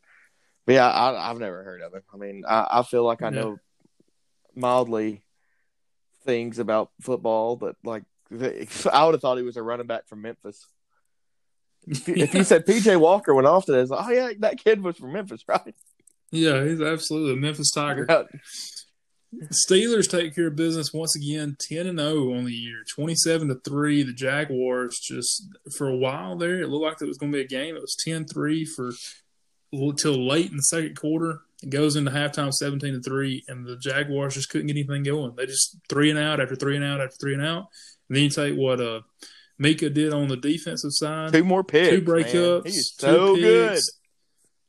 [0.66, 2.02] But yeah, I I've never heard of him.
[2.14, 3.32] I mean, I, I feel like I Yeah.
[3.42, 3.58] know
[4.56, 5.24] mildly
[6.26, 8.04] things about football, but like
[8.92, 10.66] I would have thought he was a running back from Memphis.
[11.88, 15.14] If you said PJ Walker went off to this, oh yeah, that kid was from
[15.14, 15.76] Memphis, right?
[16.32, 18.06] yeah, he's absolutely a Memphis Tiger.
[19.52, 23.50] Steelers take care of business once again, ten and zero on the year, twenty seven
[23.50, 24.04] to three.
[24.04, 27.44] The Jaguars just for a while there, it looked like it was going to be
[27.44, 27.76] a game.
[27.76, 28.92] It was 10-3 for
[29.98, 31.42] till late in the second quarter.
[31.62, 35.36] It goes into halftime, seventeen to three, and the Jaguars just couldn't get anything going.
[35.36, 37.68] They just three and out after three and out after three and out.
[38.10, 39.02] And then you take what uh
[39.62, 41.90] Minkah did on the defensive side, Two more picks.
[41.90, 42.06] two man.
[42.06, 43.80] breakups, He's two picks, good.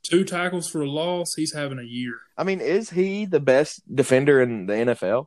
[0.03, 1.35] two tackles for a loss.
[1.37, 2.15] He's having a year.
[2.37, 5.27] I mean, is he the best defender in the NFL?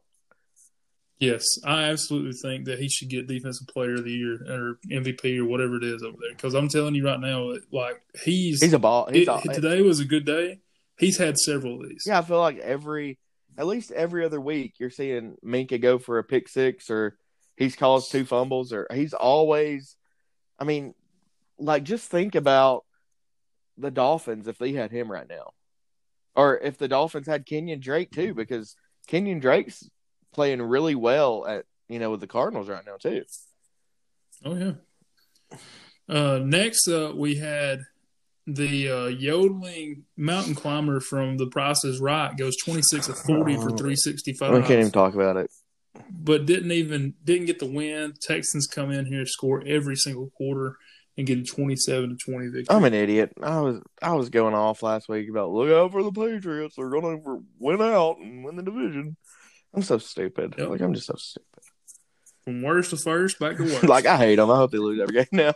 [1.20, 5.38] Yes, I absolutely think that he should get Defensive Player of the Year or MVP
[5.38, 6.32] or whatever it is over there.
[6.36, 9.08] Because I'm telling you right now, like he's, He's a ball.
[9.12, 10.62] He's it- today was a good day.
[10.98, 12.06] He's had several of these.
[12.08, 13.20] yeah, I feel like every,
[13.58, 17.18] at least every other week, you're seeing Minkah go for a pick six or
[17.62, 19.96] he's caused two fumbles or he's always,
[20.58, 20.94] I mean,
[21.60, 22.86] like just think about
[23.78, 25.52] the Dolphins if they had him right now,
[26.36, 28.76] or if the Dolphins had Kenyan Drake too, because
[29.08, 29.88] Kenyan Drake's
[30.34, 33.24] playing really well at you know with the Cardinals right now too.
[34.44, 34.74] Oh yeah.
[36.10, 37.82] Uh, next up, we had
[38.48, 43.74] the uh, yodeling mountain climber from The Price is Right goes 26 of 40 for
[43.74, 44.66] I 365.
[44.66, 45.52] can't even talk about it.
[46.10, 48.14] But didn't even didn't get the win.
[48.22, 50.78] Texans come in here, score every single quarter,
[51.18, 52.76] and get a twenty-seven to twenty victory.
[52.76, 53.34] I'm an idiot.
[53.42, 56.76] I was I was going off last week about look out for the Patriots.
[56.78, 57.18] They're gonna
[57.60, 59.18] win out and win the division.
[59.74, 60.56] I'm so stupid.
[60.58, 60.70] Yep.
[60.70, 61.48] Like I'm just so stupid.
[62.44, 63.84] From worst to first, back to worst.
[63.84, 64.50] like I hate them.
[64.50, 65.54] I hope they lose every game now.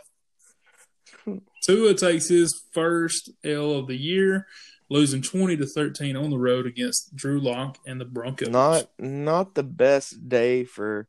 [1.64, 4.46] Tua takes his first L of the year,
[4.88, 8.48] losing twenty to thirteen on the road against Drew Lock and the Broncos.
[8.48, 11.08] Not not the best day for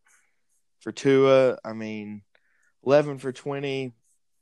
[0.79, 1.57] for Tua.
[1.65, 2.21] I mean,
[2.85, 3.93] 11 for 20,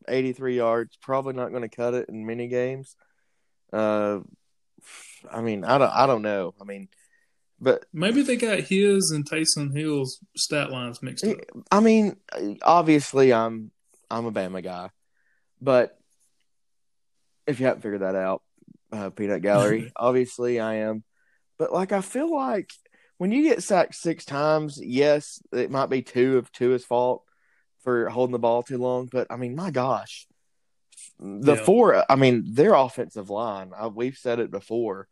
[0.07, 0.97] 83 yards.
[1.01, 2.95] Probably not going to cut it in many games.
[3.73, 4.19] Uh,
[5.31, 6.53] I mean, I don't I don't know.
[6.61, 6.87] I mean,
[7.59, 11.37] but Maybe they got his and Taysom Hill's stat lines mixed up.
[11.71, 12.17] I mean,
[12.61, 13.71] obviously, I'm
[14.11, 14.91] I'm a Bama guy,
[15.59, 15.97] but
[17.47, 18.43] if you haven't figured that out,
[18.95, 21.03] uh, Peanut Gallery, obviously I am.
[21.57, 22.71] But like, I feel like
[23.17, 27.23] when you get sacked six times, yes, it might be two of Tua's fault
[27.83, 29.07] for holding the ball too long.
[29.11, 30.27] But I mean, my gosh,
[31.19, 31.63] the Yeah.
[31.63, 32.11] four.
[32.11, 33.71] I mean, their offensive line.
[33.77, 35.07] I, we've said it before.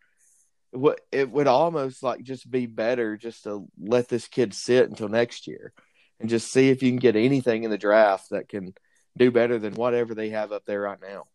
[0.72, 5.08] What it would almost like just be better just to let this kid sit until
[5.08, 5.72] next year,
[6.19, 8.74] and just see if you can get anything in the draft that can
[9.15, 11.26] do better than whatever they have up there right now.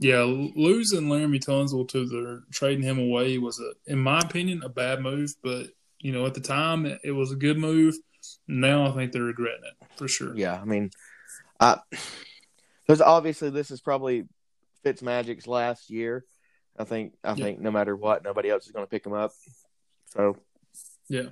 [0.00, 4.68] Yeah, losing Laremy Tunsil to the trading him away was a, in my opinion, a
[4.68, 5.34] bad move.
[5.42, 7.96] But you know, at the time, it, was a good move.
[8.46, 10.36] Now I think they're regretting it for sure.
[10.36, 10.90] Yeah, I mean,
[11.58, 11.78] I
[12.86, 14.24] because obviously this is probably
[14.84, 16.24] Fitzmagic's last year.
[16.78, 17.44] I think I Yeah.
[17.44, 19.32] think no matter what, nobody else is going to pick him up.
[20.06, 20.36] So
[21.08, 21.30] Yeah.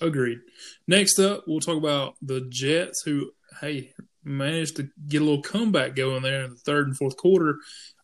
[0.00, 0.38] Agreed.
[0.86, 3.92] Next up, we'll talk about the Jets, who, hey,
[4.28, 7.58] managed to get a little comeback going there in the third and fourth quarter.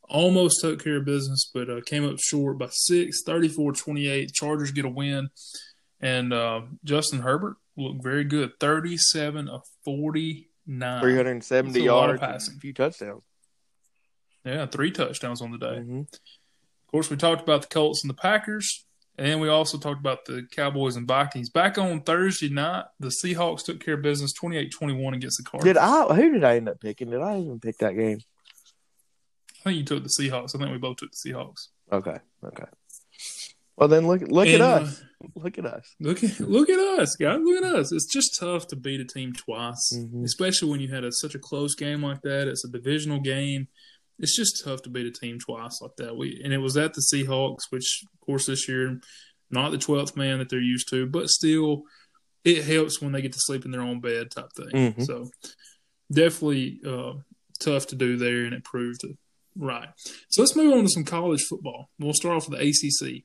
[0.08, 4.32] Almost took care of business, but uh, came up short by six, 34 28.
[4.32, 5.30] Chargers get a win.
[6.00, 11.00] And uh, Justin Herbert looked very good 37 of 49.
[11.00, 12.56] 370 That's a lot of yards, passing.
[12.56, 13.22] a few touchdowns.
[14.44, 15.76] Yeah, three touchdowns on the day.
[15.78, 16.00] Mhm.
[16.02, 18.84] Of course, we talked about the Colts and the Packers,
[19.16, 21.48] and then we also talked about the Cowboys and Vikings.
[21.50, 25.64] Back on Thursday night, the Seahawks took care of business 28-21 against the Cardinals.
[25.74, 26.14] Did I?
[26.14, 27.11] Who did I end up picking?
[27.11, 28.18] Did I even pick that game?
[29.61, 30.55] I think you took the Seahawks.
[30.55, 31.68] I think we both took the Seahawks.
[31.92, 32.64] Okay, okay.
[33.77, 35.03] Well, then look look And, at uh, us.
[35.35, 35.94] Look at us.
[36.00, 37.38] Look at look at us, guys.
[37.42, 37.92] Look at us.
[37.92, 40.22] It's just tough to beat a team twice, Mhm.
[40.24, 42.46] especially when you had a, such a close game like that.
[42.46, 43.68] It's a divisional game.
[44.18, 46.16] It's just tough to beat a team twice like that.
[46.16, 49.00] We and it was at the Seahawks, which of course this year
[49.50, 51.83] not the twelfth man that they're used to, but still
[52.44, 54.92] it helps when they get to sleep in their own bed type thing.
[54.94, 55.07] Mhm.
[55.07, 55.31] So
[56.12, 57.14] definitely uh,
[57.59, 59.16] tough to do there, and it proved it
[59.57, 59.88] right.
[60.29, 61.90] So let's move on to some college football.
[61.98, 63.24] We'll start off with the ACC.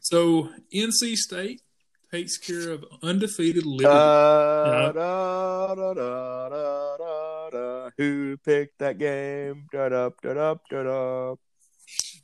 [0.00, 1.62] So NC State
[2.10, 3.84] takes care of undefeated Liberty.
[3.84, 7.90] Da, da, da, da, da, da.
[7.96, 9.66] Who picked that game?
[9.72, 11.34] Da, da, da, da, da, da.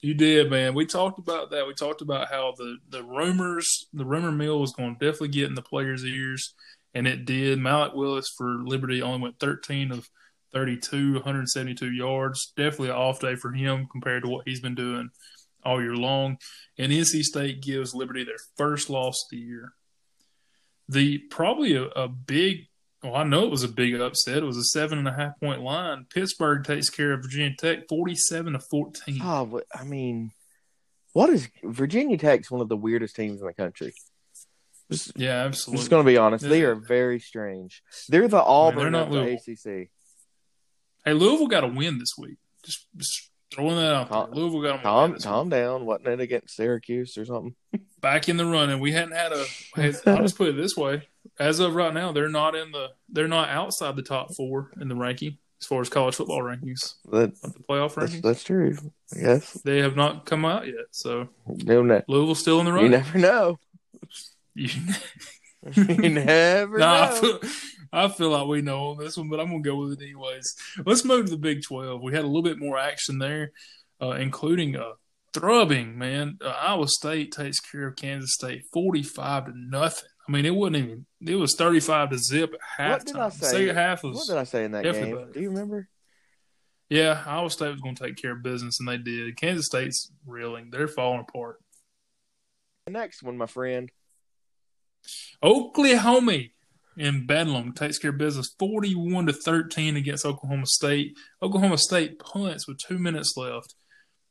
[0.01, 0.75] you did, man.
[0.75, 1.67] We talked about that.
[1.67, 5.49] We talked about how the the rumors, the rumor mill was going to definitely get
[5.49, 6.55] in the players' ears,
[6.95, 7.59] and it did.
[7.59, 10.09] Malik Willis for Liberty only went 13 of
[10.53, 12.53] 32, 172 yards.
[12.57, 15.11] Definitely an off day for him compared to what he's been doing
[15.65, 16.39] all year long.
[16.79, 19.73] And NC State gives Liberty their first loss of the year.
[20.89, 22.67] The probably a, a big,
[23.03, 24.39] well, I know it was a big upset.
[24.39, 26.07] It was a seven and a half point line.
[26.13, 29.21] Pittsburgh takes care of Virginia Tech, forty-seven to fourteen.
[29.23, 30.33] Ah, oh, but, I mean,
[31.13, 33.93] what is Virginia Tech's one of the weirdest teams in the country.
[34.91, 35.79] Just, Yeah, I'm absolutely.
[35.79, 36.49] just going to be honest.
[36.49, 37.83] They are very strange.
[38.09, 39.83] They're the Auburn they're not of the Louisville.
[39.83, 39.91] ACC.
[41.05, 42.39] Hey, Louisville got a win this week.
[42.65, 44.41] Just, just throwing that out Calm- there.
[44.41, 45.85] Louisville got Calm, calm down.
[45.87, 47.55] Wasn't it against Syracuse or something?
[48.01, 48.81] Back in the running.
[48.81, 49.45] We hadn't had a.
[49.77, 52.89] I'll just put it this way: as of right now, they're not in the.
[53.09, 56.95] They're not outside the top four in the ranking as far as college football rankings,
[57.13, 58.23] That, the playoff that's, rankings.
[58.23, 58.77] that's true.
[59.17, 59.53] I guess.
[59.65, 62.91] They have not come out yet, so You, ne- Louisville's still in the running.
[62.91, 63.59] you never know.
[64.57, 64.69] You-
[65.77, 67.39] you never Nah, I feel,
[67.93, 70.03] I feel like we know on this one, but I'm going to go with it
[70.05, 70.55] anyways.
[70.87, 72.01] Let's move to the Big 12.
[72.01, 73.53] We had a little bit more action there,
[74.01, 74.93] uh, including a
[75.35, 76.39] thrubbing, man.
[76.43, 80.09] Uh, Iowa State takes care of Kansas State 45 to nothing.
[80.27, 83.33] I mean, it wasn't even, it was 35 to zip at What did I halftime.
[83.33, 83.47] say?
[83.47, 85.15] Second half What did I say in that game?
[85.17, 85.31] better.
[85.33, 85.89] Do you remember?
[86.89, 89.37] yeah, Iowa State was going to take care of business, and they did.
[89.37, 90.71] Kansas State's reeling.
[90.71, 91.59] They're falling apart.
[92.87, 93.91] The next one, my friend.
[95.43, 96.39] Oklahoma
[96.97, 101.17] in Bedlam takes care of business 41 to 13 against Oklahoma State.
[101.43, 103.75] Oklahoma State punts with two minutes left,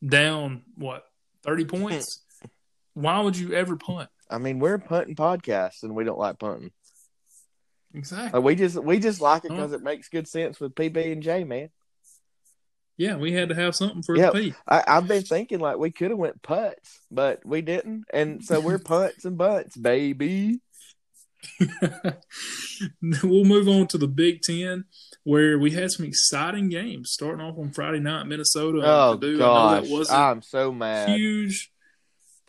[0.05, 1.03] down what
[1.43, 2.23] 30 points.
[2.93, 4.09] Why would you ever punt?
[4.29, 6.71] I mean, we're a punting podcast, and we don't like punting.
[7.93, 8.37] Exactly.
[8.39, 9.57] Like, we just we just like it Huh?
[9.57, 11.69] because it makes good sense with PB and J, man.
[12.97, 14.33] Yeah, we had to have something for Yep.
[14.33, 14.53] the P.
[14.67, 18.59] I, I've been thinking like we could have went putts, but we didn't, and so
[18.59, 20.59] we're punts and butts, baby.
[23.01, 24.85] we'll move on to the Big Ten,
[25.23, 27.11] where we had some exciting games.
[27.11, 28.79] Starting off on Friday night, Minnesota.
[28.79, 29.43] and Oh Purdue.
[29.43, 31.09] I gosh, I'm so mad.
[31.09, 31.71] huge.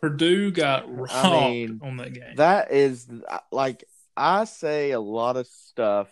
[0.01, 2.37] Purdue got robbed mean, on that game.
[2.37, 3.85] That is uh, like
[4.17, 6.09] I say a lot of stuff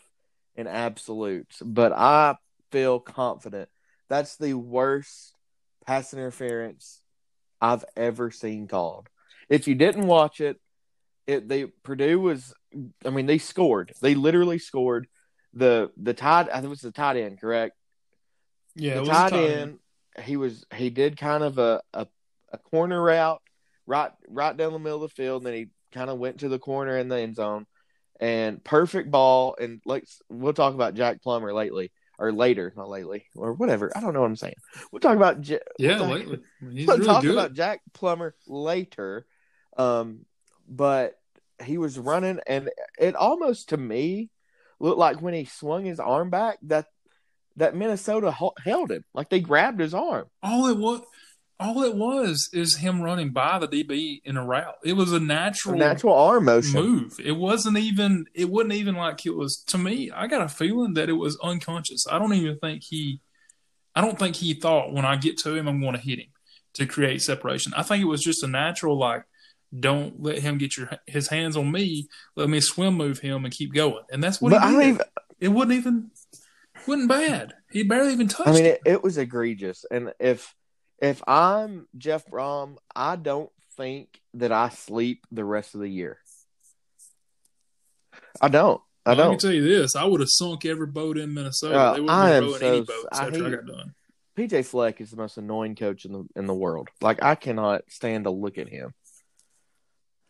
[0.54, 2.36] in absolutes, but I
[2.70, 3.68] feel confident
[4.08, 5.34] that's the worst
[5.86, 7.00] pass interference
[7.60, 9.08] I've ever seen called.
[9.48, 10.60] If you didn't watch it,
[11.30, 12.52] it they Purdue was
[13.04, 13.92] I mean they scored.
[14.00, 15.06] They literally scored
[15.54, 17.74] the the tight I think it was the tight end, correct?
[18.76, 19.78] yeah, it the tight tight end,
[20.22, 22.06] he was he did kind of a, a
[22.52, 23.42] a corner route
[23.86, 26.48] right right down the middle of the field, and then he kind of went to
[26.48, 27.66] the corner in the end zone,
[28.20, 29.56] and perfect ball.
[29.60, 33.90] And like we'll talk about Jack Plummer lately or later, not lately, or whatever.
[33.96, 34.54] I don't know what I'm saying.
[34.92, 36.38] We'll talk about J- Yeah, we'll talk- lately.
[36.72, 37.32] He's we'll really talk good.
[37.32, 39.26] about Jack Plummer later.
[39.76, 40.26] Um,
[40.68, 41.14] but
[41.62, 44.30] he was running, and it almost to me
[44.78, 46.86] looked like when he swung his arm back that
[47.56, 48.30] that Minnesota
[48.64, 50.26] held him, like they grabbed his arm.
[50.42, 51.02] all it was,
[51.58, 54.76] all it was, is him running by the DB in a route.
[54.82, 56.80] It was a A natural, natural arm motion.
[56.80, 57.20] move.
[57.22, 58.26] It wasn't even.
[58.34, 59.62] It wasn't even like it was.
[59.68, 62.06] To me, I got a feeling that it was unconscious.
[62.10, 63.20] I don't even think he.
[63.94, 66.28] I don't think he thought when I get to him, I'm going to hit him
[66.74, 67.72] to create separation.
[67.76, 69.24] I think it was just a natural like.
[69.78, 72.08] Don't let him get your his hands on me.
[72.34, 74.02] Let me swim move him and keep going.
[74.10, 74.72] And that's what But he did.
[74.72, 75.00] don't even.
[75.38, 76.10] it wasn't even
[76.86, 77.54] wasn't bad.
[77.70, 78.80] He barely even touched I mean, it.
[78.84, 79.84] it, was egregious.
[79.90, 80.52] And if
[81.00, 86.18] if I'm Jeff Brohm, I don't think that I sleep the rest of the year.
[88.40, 88.80] I don't.
[89.06, 89.40] I I can don't.
[89.40, 91.74] tell you this: I would have sunk every boat in Minnesota.
[91.78, 93.94] Uh, they wouldn't I am so- any boats I I got done.
[94.36, 96.88] PJ Fleck is the most annoying coach in the in the world.
[97.00, 98.94] Like I cannot stand to look at him.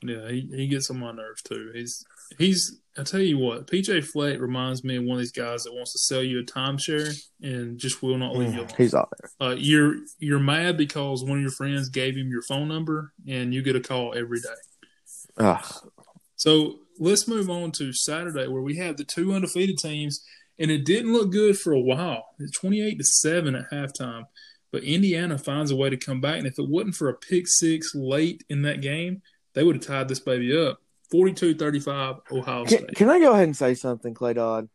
[0.02, 1.70] Yeah, he, he gets on my nerves too.
[1.74, 2.04] He's
[2.38, 2.78] he's.
[2.98, 5.92] I tell you what, PJ Fleck reminds me of one of these guys that wants
[5.92, 8.74] to sell you a timeshare and just will not leave you alone.
[8.76, 9.08] He's all
[9.40, 13.54] Uh, you're you're mad because one of your friends gave him your phone number and
[13.54, 14.48] you get a call every day.
[15.38, 15.64] Ugh.
[16.36, 20.24] So let's move on to Saturday, where we have the two undefeated teams,
[20.58, 22.24] and it didn't look good for a while.
[22.38, 24.24] It's twenty-eight to seven at halftime,
[24.72, 26.38] but Indiana finds a way to come back.
[26.38, 29.22] And if it wasn't for a pick six late in that game,
[29.54, 30.80] they would have tied this baby up.
[31.12, 32.94] 42-35, Ohio Can, State.
[32.94, 34.68] can I go ahead and say something, Clay Dodd?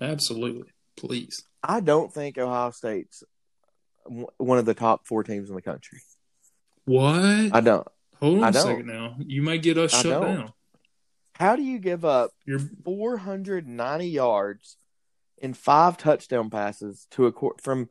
[0.00, 1.44] Absolutely, please.
[1.62, 3.22] I don't think Ohio State's
[4.38, 6.00] one of the top four teams in the country.
[6.84, 7.14] What?
[7.54, 7.86] I don't.
[8.20, 8.62] Hold on I a don't.
[8.66, 9.16] second now.
[9.18, 10.34] You may get us I shut don't.
[10.36, 10.52] down.
[11.34, 14.76] How do you give up You're 490 yards
[15.40, 17.88] and five touchdown passes to a court from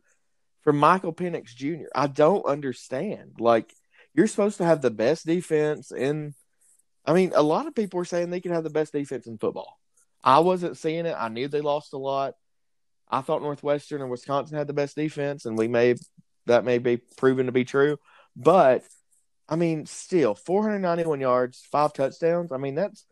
[0.64, 1.86] from Michael Penix Jr.
[1.96, 3.36] I don't understand.
[3.40, 3.74] Like
[4.14, 6.34] you're supposed to have the best defense in
[7.08, 9.38] I mean, a lot of people are saying they could have the best defense in
[9.38, 9.80] football.
[10.22, 11.16] I wasn't seeing it.
[11.18, 12.34] I knew they lost a lot.
[13.10, 15.96] I thought Northwestern and Wisconsin had the best defense, and we may
[16.48, 17.98] that may be proven to be true.
[18.36, 18.84] But
[19.48, 22.52] I mean, still 491 yards, five touchdowns.
[22.52, 23.06] I mean, that's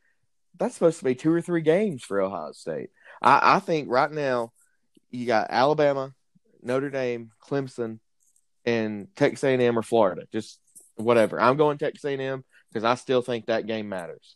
[0.57, 2.89] that's supposed to be two or three games for Ohio State.
[3.21, 4.51] I, I think right now
[5.09, 6.13] you got Alabama,
[6.61, 7.99] Notre Dame, Clemson,
[8.65, 10.23] and Texas A&M or Florida.
[10.33, 10.59] Just
[10.95, 11.39] whatever.
[11.39, 14.35] I'm going Texas A&M because I still think that game matters.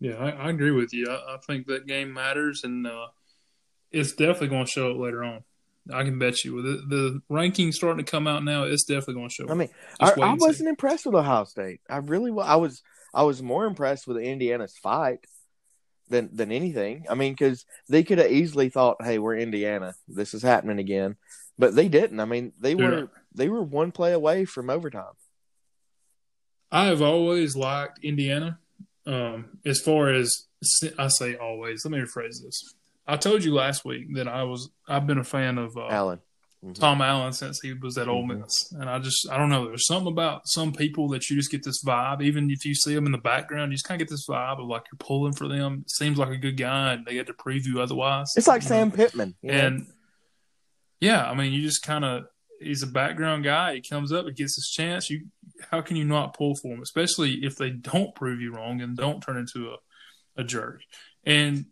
[0.00, 1.08] Yeah, I, I agree with you.
[1.08, 3.06] I, I think that game matters, and uh,
[3.92, 5.44] it's definitely going to show up later on.
[5.92, 6.54] I can bet you.
[6.54, 9.48] With the, the rankings starting to come out now, it's definitely going to show.
[9.48, 9.68] I mean,
[10.00, 10.18] up.
[10.18, 11.80] I, I wasn't impressed with Ohio State.
[11.88, 12.46] I really was.
[12.48, 12.82] I was.
[13.14, 15.20] I was more impressed with Indiana's fight
[16.08, 17.04] than than anything.
[17.10, 19.94] I mean, because they could have easily thought, "Hey, we're Indiana.
[20.08, 21.16] This is happening again,"
[21.58, 22.20] but they didn't.
[22.20, 23.10] I mean, they They're were.
[23.34, 25.14] They were one play away from overtime.
[26.70, 28.58] I have always liked Indiana.
[29.06, 30.30] Um, as far as
[30.98, 31.84] I say, always.
[31.84, 32.74] Let me rephrase this.
[33.06, 34.70] I told you last week that I was.
[34.88, 36.20] I've been a fan of uh, Allen.
[36.64, 36.76] Mhm.
[36.76, 38.40] Tom Allen since he was at Ole Mhm.
[38.42, 39.66] Miss, and I just I don't know.
[39.66, 42.22] There's something about some people that you just get this vibe.
[42.22, 44.60] Even if you see them in the background, you just kind of get this vibe
[44.60, 45.84] of like you're pulling for them.
[45.88, 48.28] Seems like a good guy, and they get to preview otherwise.
[48.36, 48.94] It's like Sam know?
[48.94, 49.34] Pittman.
[49.42, 49.52] know?
[49.52, 49.86] and
[51.00, 52.26] yeah, I mean, you just kind of
[52.62, 53.74] he's a background guy.
[53.74, 55.10] He comes up, he gets his chance.
[55.10, 55.26] You
[55.70, 58.96] how can you not pull for him, especially if they don't prove you wrong and
[58.96, 59.76] don't turn into a
[60.40, 60.82] a jerk?
[61.24, 61.66] And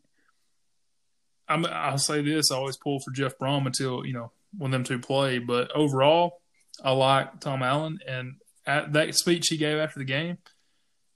[1.48, 4.85] I'm, I'll say this: I always pull for Jeff Brohm until you know when them
[4.85, 5.38] two play.
[5.38, 6.40] But overall,
[6.83, 8.35] I like Tom Allen, and
[8.66, 10.38] at that speech he gave after the game,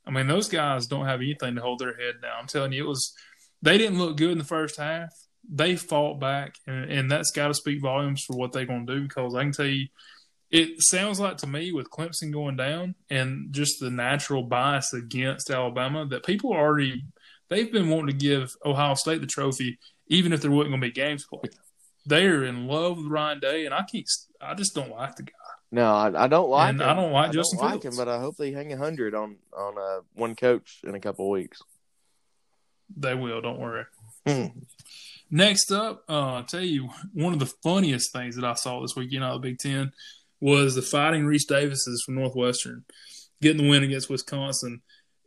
[0.06, 2.32] I mean, those guys don't have anything to hold their head down.
[2.40, 3.14] I'm telling you, it was
[3.62, 5.10] they didn't look good in the first half.
[5.52, 8.94] They fought back, and, and that's got to speak volumes for what they're going to
[8.94, 9.02] do.
[9.02, 9.88] Because I can tell you,
[10.50, 15.50] it sounds like to me with Clemson going down and just the natural bias against
[15.50, 17.04] Alabama that people are already
[17.50, 19.78] they've been wanting to give Ohio State the trophy,
[20.08, 21.52] even if there wasn't going to be games played.
[22.06, 24.08] They're in love with Ryan Day, and I can't.
[24.40, 25.32] I just don't like the guy.
[25.72, 26.88] no, I, I don't like And him.
[26.88, 27.96] I don't like Justin like him, Fields.
[27.96, 31.24] but I hope they hang a hundred on on uh, one coach in a couple
[31.26, 31.62] of weeks.
[32.96, 33.40] They will.
[33.40, 33.84] Don't worry.
[35.30, 38.94] Next up, uh, I'll tell you one of the funniest things that I saw this
[38.94, 39.92] weekend out of the Big Ten
[40.40, 42.84] was the Fighting Rece Davises from Northwestern
[43.40, 44.80] getting the win against Wisconsin.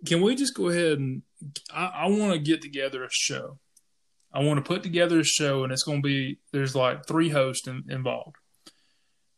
[0.06, 1.24] Can we just go ahead and
[1.74, 3.60] I, I want to get together a show.
[4.34, 7.30] I want to put together a show, and it's going to be there's like three
[7.30, 8.36] hosts in, involved: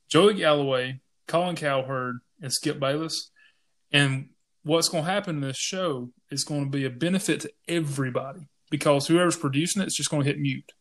[0.09, 3.31] Joey Galloway, Colin Cowherd, and Skip Bayless.
[3.91, 4.29] And
[4.63, 8.48] what's going to happen in this show is going to be a benefit to everybody
[8.69, 10.71] because whoever's producing it is just going to hit mute.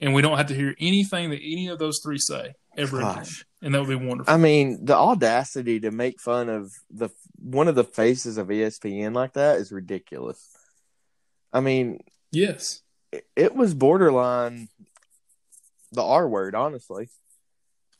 [0.00, 3.24] and we don't have to hear anything that any of those three say ever again,
[3.62, 4.32] and that would be wonderful.
[4.32, 7.08] I mean, the audacity to make fun of the
[7.40, 10.46] one of the faces of ESPN like that is ridiculous.
[11.52, 11.98] I mean,
[12.30, 14.68] yes, it, it was borderline
[15.92, 17.08] the R word, honestly.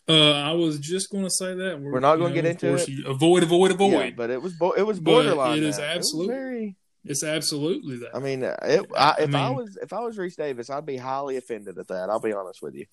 [0.08, 2.88] uh, I was just going to say that We're not gonna get of into it.
[2.88, 3.92] you avoid, avoid, avoid.
[3.92, 5.58] Yeah, but it was bo- it was But borderline.
[5.58, 6.76] it is absolutely very.
[7.08, 8.14] It's absolutely that.
[8.14, 10.86] I mean, it, I, I if I mean- was if I was Rece Davis, I'd
[10.86, 12.10] be highly offended at that.
[12.10, 12.86] I'll be honest with you.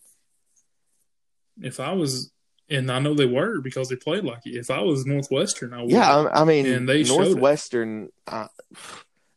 [1.61, 2.31] if I was,
[2.69, 4.55] and I know they were because they played like it.
[4.55, 5.91] If I was Northwestern, I would.
[5.91, 7.03] Yeah, I, I mean, And they.
[7.03, 8.09] Northwestern.
[8.27, 8.47] Uh,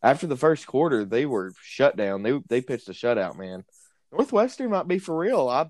[0.03, 2.23] after the first quarter, they were shut down.
[2.23, 3.65] They they pitched a shutout, man.
[4.13, 5.49] Northwestern might be for real.
[5.49, 5.67] I,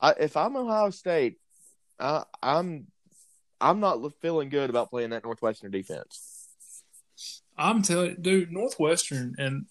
[0.00, 1.38] I if I'm Ohio State,
[1.98, 2.86] I, I'm
[3.60, 6.39] I'm not feeling good about playing that Northwestern defense.
[7.60, 9.66] I'm telling you, dude, Northwestern, and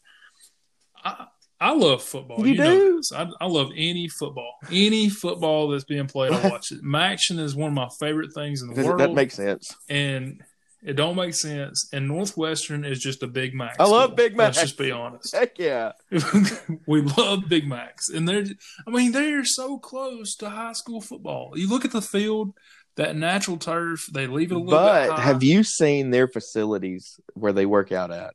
[1.04, 1.26] I,
[1.60, 2.46] I love football.
[2.46, 2.96] You You, know do?
[2.98, 3.12] this.
[3.12, 6.32] I, I love any football, any football that's being played.
[6.32, 6.84] I watch it.
[6.84, 9.76] MACtion is one of my favorite things in the world, that makes sense.
[9.90, 10.42] and
[10.82, 11.90] it don't make sense.
[11.92, 13.76] And Northwestern is just a Big Mac.
[13.80, 14.16] I love school.
[14.16, 14.56] Big Macs.
[14.56, 15.36] Let's just be honest.
[15.36, 15.92] Heck yeah.
[16.88, 18.46] we love Big Macs, and they're.
[18.88, 21.52] I mean, they're so close to high school football.
[21.56, 22.54] You look at the field,
[23.00, 24.08] that natural turf.
[24.14, 25.22] They leave it a little bit But high.
[25.22, 28.34] have you seen their facilities where they work out at?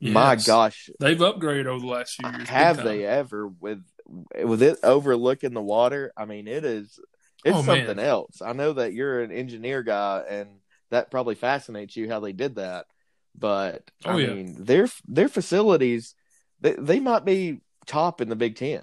[0.00, 2.48] My gosh, they've upgraded over the last few years.
[2.48, 3.82] have they ever with
[4.42, 6.12] with it overlooking the water?
[6.14, 6.98] I mean, it is
[7.44, 7.86] it's Oh, man.
[7.86, 8.42] something else.
[8.42, 10.48] I know that you're an engineer guy, and
[10.90, 12.86] that probably fascinates you how they did that.
[13.38, 14.34] But oh, I Oh, yeah.
[14.34, 16.14] mean, their their facilities
[16.60, 18.82] they they might be top in the Big Ten.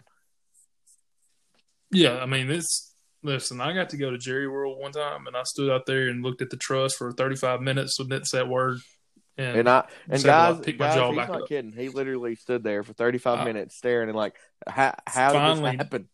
[1.92, 2.91] Yeah, I mean, it's
[3.24, 3.62] listen.
[3.62, 6.24] I got to go to Jerry World one time, and I stood out there and
[6.24, 8.80] looked at the truss for 35 minutes didn't say a word.
[9.38, 11.72] And, And I and guys, "Well, pick my guys jaw he's back not up." kidding.
[11.72, 14.36] He literally stood there for 35 Uh, minutes staring and like,
[14.68, 16.10] how how did Finally- this happen?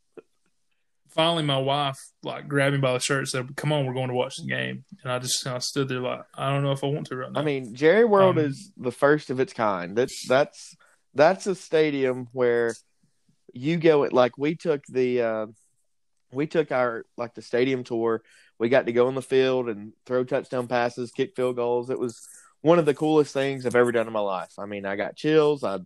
[1.10, 4.10] finally, my wife like grabbed me by the shirt and said, "Come on, we're going
[4.10, 6.72] to watch the game." And I just kind of stood there like, I don't know
[6.72, 7.40] if I want to right now.
[7.40, 9.96] I mean, Jerry World Um, is the first of its kind.
[9.98, 10.76] That's that's
[11.16, 12.76] that's a stadium where
[13.54, 15.48] you go at like we took the uh,
[16.32, 18.22] we took our like the stadium tour.
[18.60, 21.90] We got to go on the field and throw touchdown passes, kick field goals.
[21.90, 22.28] It was
[22.62, 24.54] one of the coolest things I've ever done in my life.
[24.58, 25.64] I mean, I got chills.
[25.64, 25.80] I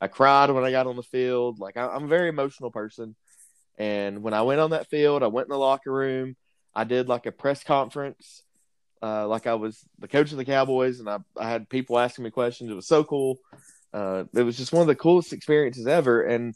[0.00, 1.58] I cried when I got on the field.
[1.58, 3.14] Like I, I'm a very emotional person,
[3.76, 6.36] and when I went on that field, I went in the locker room.
[6.74, 8.42] I did like a press conference
[9.02, 12.24] uh, like I was the coach of the Cowboys, and I, I had people asking
[12.24, 12.70] me questions.
[12.70, 13.38] It was so cool.
[13.92, 16.22] Uh, it was just one of the coolest experiences ever.
[16.22, 16.54] And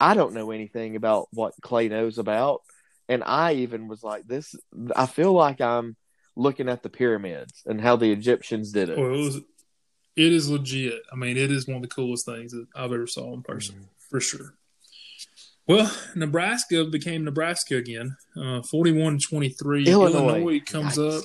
[0.00, 2.62] I don't know anything about what Clay knows about.
[3.08, 4.54] And I even was like, this,
[4.96, 5.96] I feel like I'm
[6.36, 8.98] looking at the pyramids and how the Egyptians did it.
[8.98, 9.36] Well, it was.
[10.16, 11.00] It is legit.
[11.12, 13.76] I mean, it is one of the coolest things that I've ever saw in person,
[13.76, 13.84] Mm-hmm.
[14.10, 14.54] for sure.
[15.66, 19.86] Well, Nebraska became Nebraska again, uh, forty-one to twenty-three.
[19.86, 20.60] Illinois.
[20.66, 21.18] comes Yikes.
[21.22, 21.24] up.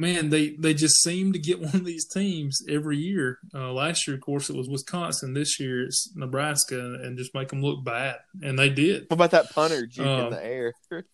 [0.00, 3.38] Man, they they just seem to get one of these teams every year.
[3.54, 5.34] Uh, last year, of course, it was Wisconsin.
[5.34, 9.02] This year, it's Nebraska, and just make them look bad, and they did.
[9.08, 10.72] What about that punter juke Um, in the air?
[10.90, 11.04] Did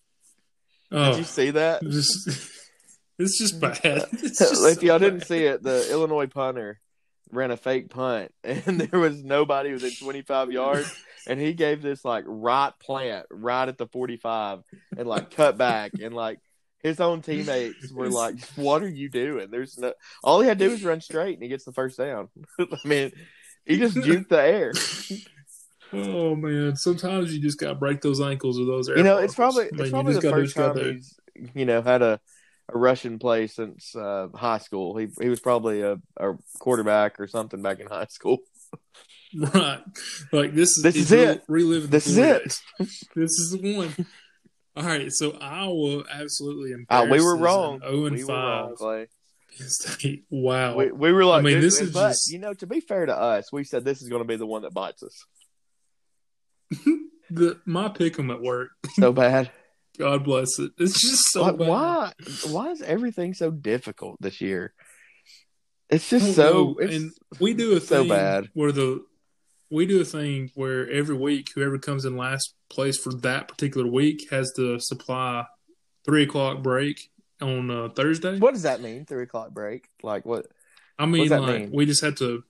[0.92, 1.82] Oh, you see that?
[1.90, 2.28] just,
[3.18, 4.06] it's just bad.
[4.12, 6.78] It's just if y'all didn't see it, the Illinois punter
[7.32, 10.94] ran a fake punt, and there was nobody within 25 yards,
[11.26, 14.60] and he gave this like right plant right at the 45,
[14.96, 16.38] and like cut back, and like
[16.86, 19.92] his own teammates were like, "What are you doing?" There's no.
[20.22, 22.28] All he had to do was run straight, and he gets the first down.
[22.60, 23.12] I mean,
[23.64, 24.72] he just juked the air.
[25.92, 28.88] Oh man, sometimes you just got to break those ankles or those.
[28.88, 31.14] air You know, it's probably I it's mean, probably the first gotta- time he's
[31.54, 32.20] you know had a
[32.68, 34.96] a Russian play since uh, high school.
[34.96, 38.38] He he was probably a, a quarterback or something back in high school.
[39.34, 39.80] Right.
[40.32, 41.42] Like this is This is it.
[41.48, 42.42] re- Reliving This is it.
[42.44, 42.62] days.
[43.14, 44.06] This is the one.
[44.76, 47.10] All right, so Iowa absolutely Uh, embarrassed.
[47.12, 47.80] we were wrong.
[47.80, 49.06] Zero and we were wrong.
[49.58, 50.24] State.
[50.28, 50.76] Wow.
[50.76, 52.80] We, we were like, I mean, this dude, is but just- you know, to be
[52.80, 55.24] fair to us, we said this is going to be the one that bites us
[57.30, 58.70] the my pick 'em at work.
[58.94, 59.50] so bad.
[59.98, 60.72] God bless it.
[60.78, 61.68] It's just so like, bad.
[61.68, 62.12] why?
[62.50, 64.74] Why is everything so difficult this year?
[65.88, 66.76] It's just so.
[66.80, 68.50] It's, and we do a so bad.
[68.52, 69.04] where the
[69.70, 73.86] we do a thing where every week whoever comes in last place for that particular
[73.90, 75.44] week has to supply
[76.04, 77.10] three o'clock break
[77.40, 78.38] on uh, Thursday.
[78.38, 79.04] what does that mean?
[79.04, 79.88] Three o'clock break?
[80.02, 80.46] Like what?
[80.98, 81.70] I mean, that like mean?
[81.72, 82.42] we just had to,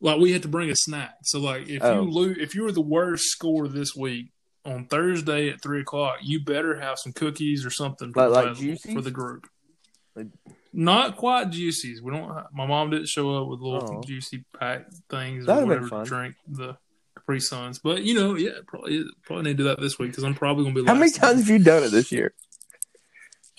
[0.00, 1.14] like we had to bring a snack.
[1.24, 2.02] So like if Oh.
[2.02, 4.30] you lose, if you were the worst scorer this week
[4.64, 8.78] on Thursday at three o'clock, you better have some cookies or something Like- like available
[8.94, 9.48] for the group.
[10.14, 10.28] Like-
[10.76, 12.02] Not quite juicies.
[12.02, 12.28] We don't.
[12.52, 14.02] My mom didn't show up with little Oh.
[14.04, 16.34] juicy pack things That'd or whatever to drink.
[16.48, 16.76] The
[17.16, 17.78] Capri Suns.
[17.78, 20.64] But you know, yeah, probably probably need to do that this week because I'm probably
[20.64, 20.84] gonna be.
[20.84, 22.34] How many times have you done it this year?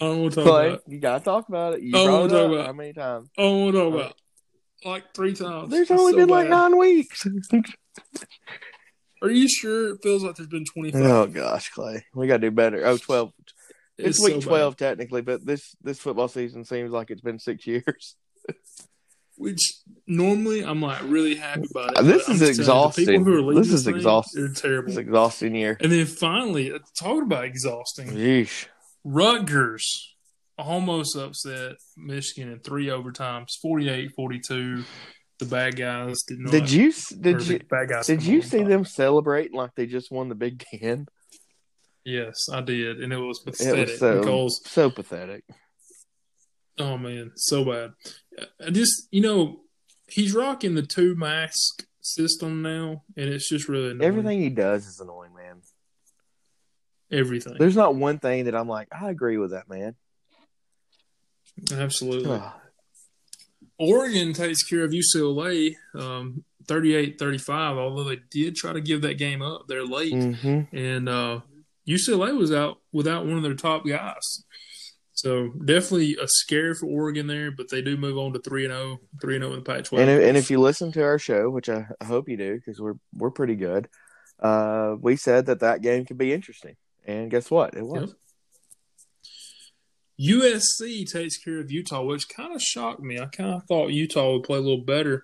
[0.01, 0.80] I don't want to talk Clay, about.
[0.80, 0.91] It.
[0.91, 1.82] you gotta talk about it.
[1.82, 2.66] You I don't want to talk about it.
[2.66, 3.30] How many times?
[3.38, 3.95] I don't want to talk Oh.
[3.97, 4.16] about.
[4.84, 5.72] Like three times.
[5.72, 7.26] There's only so been like nine weeks.
[9.22, 9.93] Are you sure?
[9.95, 11.01] It feels like there's been 25.
[11.01, 12.86] oh gosh, Clay, we gotta do better.
[12.86, 13.32] Oh, 12.
[13.97, 14.47] It's, week so bad.
[14.47, 18.15] twelve technically, but this this football season seems like it's been six years.
[19.37, 19.59] Which
[20.07, 22.03] normally I'm like really happy about it.
[22.03, 23.25] This is you, people exhausting.
[23.25, 24.53] who are This is exhausting.
[24.53, 24.89] Terrible.
[24.89, 25.77] It's exhausting year.
[25.81, 28.67] and then finally, uh, talking about exhausting, Yeesh.
[29.03, 30.15] Rutgers
[30.57, 34.85] almost upset Michigan in three overtimes, 48-42.
[35.39, 36.51] The bad guys did not.
[36.51, 40.29] Did you did you bad guys did you see them celebrate like they just won
[40.29, 41.07] the Big Ten?
[42.05, 45.43] Yes, I did, and it was It pathetic was so because so pathetic.
[46.77, 47.93] Oh man, so bad.
[48.63, 49.61] I just you know,
[50.07, 54.03] he's rocking the two mask system now, and it's just really annoying.
[54.03, 55.61] Everything he does is annoying, man.
[57.11, 57.55] Everything.
[57.57, 59.95] There's not one thing that I'm like, I agree with that, man.
[61.71, 62.41] Absolutely.
[63.77, 69.41] Oregon takes care of UCLA um, 38-35, although they did try to give that game
[69.41, 69.63] up.
[69.67, 71.41] They're late, hmm and uh,
[71.88, 74.43] UCLA was out without one of their top guys.
[75.13, 78.73] So definitely a scare for Oregon there, but they do move on to 3 and
[78.73, 79.99] 0, 3 and 0 in the Pac-12.
[79.99, 82.55] And if, and if you listen to our show, which I, I hope you do,
[82.55, 83.88] because we're we're pretty good,
[84.41, 86.75] uh, we said that that game could be interesting,
[87.05, 87.75] and guess what?
[87.75, 88.13] It was.
[90.19, 93.19] USC takes care of Utah, which kind of shocked me.
[93.19, 95.23] I kind of thought Utah would play a little better,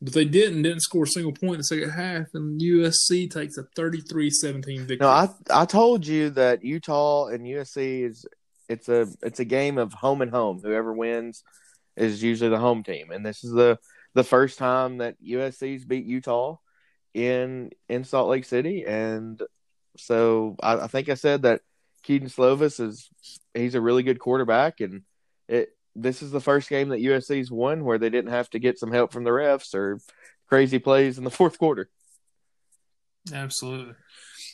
[0.00, 0.62] but they didn't.
[0.62, 4.98] Didn't score a single point in the second half, and USC takes a 33-17 victory.
[5.00, 8.26] No, I I told you that Utah and USC is
[8.68, 10.60] it's a it's a game of home and home.
[10.62, 11.42] Whoever wins
[11.96, 13.78] is usually the home team, and this is the
[14.14, 16.56] the first time that USC's beat Utah
[17.14, 19.42] in in Salt Lake City, and
[19.96, 21.62] so I, I think I said that
[22.02, 23.08] Kedon Slovis is
[23.54, 25.02] he's a really good quarterback, and
[25.48, 28.78] it this is the first game that USC's won where they didn't have to get
[28.78, 29.98] some help from the refs or
[30.48, 31.88] crazy plays in the fourth quarter.
[33.32, 33.94] Absolutely.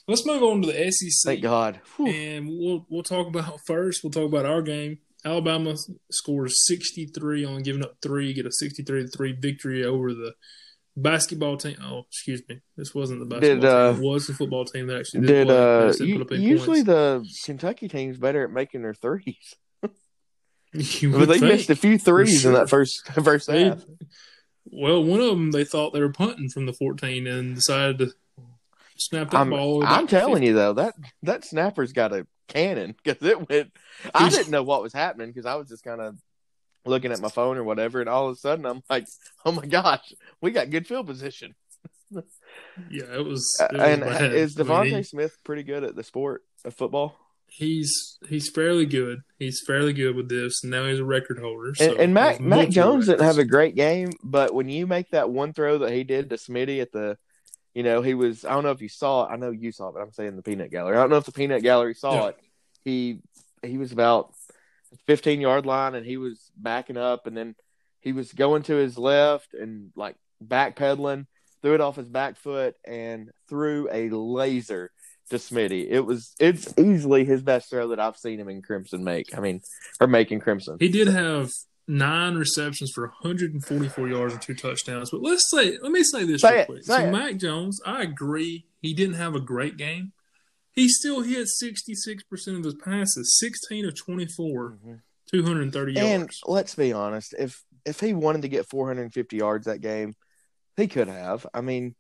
[0.08, 1.80] Let's move on to the SEC, Thank God.
[1.96, 2.08] Whew.
[2.08, 4.02] and we'll we'll talk about first.
[4.02, 4.98] We'll talk about our game.
[5.24, 5.76] Alabama
[6.10, 10.32] scores 63, on giving up three, get a 63 3 victory over the
[10.96, 11.76] basketball team.
[11.80, 12.60] Oh, excuse me.
[12.76, 14.02] This wasn't the basketball Did, uh, team.
[14.02, 16.32] It was the football team that actually did, Did uh just didn't u- put up
[16.36, 16.86] any usually points.
[16.86, 19.54] the Kentucky team's better at making their threes,
[20.72, 21.42] but they think.
[21.42, 22.50] missed a few threes sure.
[22.52, 23.84] in that first first They- half.
[24.64, 28.12] well, one of them they thought they were punting from the 14 and decided to
[28.96, 29.84] snap that I'm, ball.
[29.84, 33.72] I'm telling you though that that snapper's got a cannon because it went.
[34.14, 36.16] I didn't know what was happening because I was just kind of
[36.84, 39.06] looking at my phone or whatever, and all of a sudden I'm like,
[39.44, 41.54] "Oh my gosh, we got good field position."
[42.90, 43.58] Yeah, it was.
[43.60, 44.34] It was and bad.
[44.34, 47.16] is I mean, Smith pretty good at the sport of football?
[47.54, 49.20] He's he's fairly good.
[49.38, 51.74] He's fairly good with this, and now he's a record holder.
[51.74, 54.68] So And, and Mac has Mac multiple Jones didn't have a great game, but when
[54.68, 57.18] you make that one throw that he did to Smitty at the,
[57.74, 58.44] you know, he was.
[58.44, 59.32] I don't know if you saw it.
[59.32, 60.96] I know you saw it, but I'm saying the peanut gallery.
[60.96, 62.28] I don't know if the peanut gallery saw Yeah.
[62.28, 62.38] it.
[62.84, 63.18] He
[63.62, 64.34] he was about
[65.06, 67.54] 15 yard line, and he was backing up, and then
[68.00, 71.26] he was going to his left and like backpedaling,
[71.62, 74.90] threw it off his back foot, and threw a laser
[75.30, 75.86] to Smitty.
[75.88, 79.36] It was it's easily his best throw that I've seen him in Crimson make.
[79.36, 79.60] I mean,
[80.00, 80.76] or making Crimson.
[80.78, 81.50] He did have
[81.88, 85.10] nine receptions for 144 yards and two touchdowns.
[85.10, 86.84] But let's say, let me say this Say real it, quick.
[86.84, 87.10] say so it.
[87.10, 90.12] Mac Jones, I agree, he didn't have a great game.
[90.72, 94.94] He still hit 66% of his passes, 16 of 24, mm-hmm.
[95.30, 96.40] 230 And yards.
[96.44, 100.14] And let's be honest, if if he wanted to get 450 yards that game,
[100.76, 101.46] he could have.
[101.52, 101.94] I mean,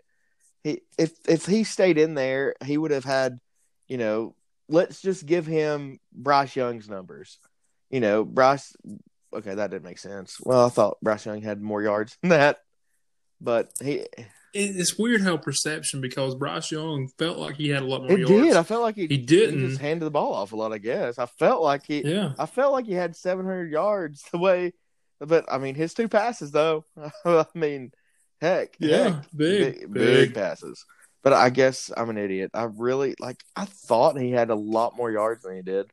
[0.64, 3.38] he if if he stayed in there, he would have had,
[3.88, 4.34] you know,
[4.68, 7.38] let's just give him Bryce Young's numbers.
[7.90, 8.74] You know, Bryce
[9.34, 10.38] okay, that didn't make sense.
[10.42, 12.58] Well, I thought Bryce Young had more yards than that.
[13.40, 14.06] But he
[14.54, 18.20] It's weird how perception, because Bryce Young felt like he had a lot more it
[18.20, 18.30] yards.
[18.30, 18.56] did.
[18.56, 19.68] I felt like he, He didn't.
[19.68, 21.18] just handed the ball off a lot, I guess.
[21.18, 22.34] I felt like he yeah.
[22.38, 24.74] I felt like he had 700 yards the way,
[25.18, 26.84] but I mean, his two passes though.
[27.24, 27.90] I mean,
[28.42, 30.34] heck, Yeah, heck, big, big, big.
[30.34, 30.84] passes.
[31.22, 32.50] But I guess I'm an idiot.
[32.52, 33.42] I really like.
[33.56, 35.90] I thought he had a lot more yards than he did,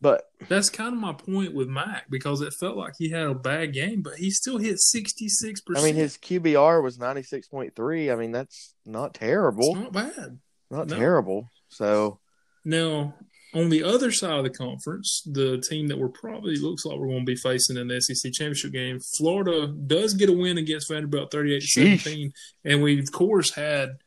[0.00, 3.34] but That's kind of my point with Mac because it felt like he had a
[3.34, 5.56] bad game, but he still hit 66%.
[5.76, 8.12] I mean, his QBR was 96.3.
[8.12, 9.70] I mean, that's not terrible.
[9.70, 10.38] It's not bad.
[10.70, 10.96] Not no.
[10.96, 11.48] terrible.
[11.68, 12.20] So
[12.64, 13.14] Now,
[13.54, 17.08] on the other side of the conference, the team that we're probably looks like we're
[17.08, 20.88] going to be facing in the SEC championship game, Florida does get a win against
[20.88, 22.32] Vanderbilt 38 17.
[22.64, 23.98] And we, of course, had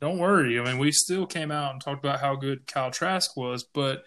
[0.00, 0.58] don't worry.
[0.58, 4.04] I mean, we still came out and talked about how good Kyle Trask was, but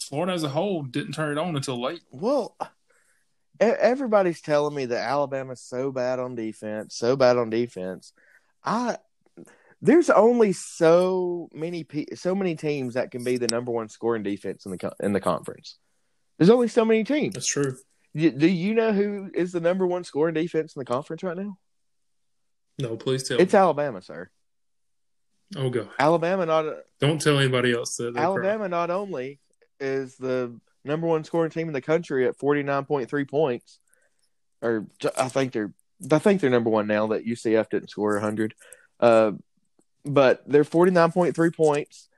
[0.00, 2.02] Florida as a whole didn't turn it on until late.
[2.10, 2.56] Well,
[3.60, 8.12] everybody's telling me that Alabama's so bad on defense, so bad on defense.
[8.64, 8.98] I
[9.82, 14.22] there's only so many pe- so many teams that can be the number one scoring
[14.22, 15.78] defense in the co- in the conference.
[16.38, 17.34] There's only so many teams.
[17.34, 17.76] That's true.
[18.14, 21.36] Y- Do you know who is the number one scoring defense in the conference right
[21.36, 21.58] now?
[22.78, 23.58] No, please tell It's me.
[23.58, 24.30] Alabama, sir.
[25.56, 25.88] Oh, God.
[25.98, 26.66] Alabama not
[27.00, 28.16] Don't tell anybody else that.
[28.16, 29.38] Alabama not only
[29.78, 33.78] is the number one scoring team in the country at 49.3 points
[34.62, 35.72] or I think they're
[36.10, 38.54] I think they're number 1 now that UCF didn't score 100.
[39.00, 39.32] Uh
[40.06, 42.08] but they're 49.3 points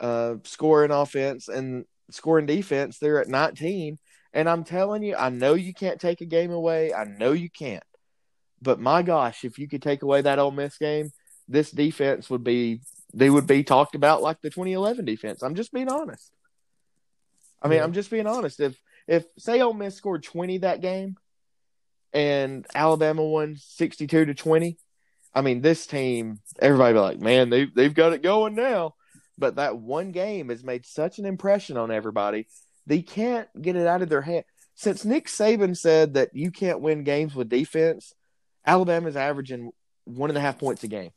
[0.00, 3.98] uh scoring offense and scoring defense they're at 19
[4.32, 6.92] and I'm telling you I know you can't take a game away.
[6.92, 7.82] I know you can't.
[8.60, 11.10] But my gosh, if you could take away that Ole Miss game,
[11.48, 12.80] this defense would be
[13.14, 15.42] they would be talked about like the 2011 defense.
[15.42, 16.30] I'm just being honest.
[17.62, 17.84] I mean, Yeah.
[17.84, 18.60] I'm just being honest.
[18.60, 21.16] If if say Ole Miss scored 20 that game,
[22.12, 24.76] and Alabama won 62 to 20,
[25.34, 28.94] I mean, this team, everybody be like, man, they they've got it going now.
[29.36, 32.48] But that one game has made such an impression on everybody.
[32.86, 34.44] They can't get it out of their hand.
[34.74, 38.14] Since Nick Saban said that you can't win games with defense,
[38.66, 39.70] Alabama's averaging
[40.04, 41.10] one and a half points a game,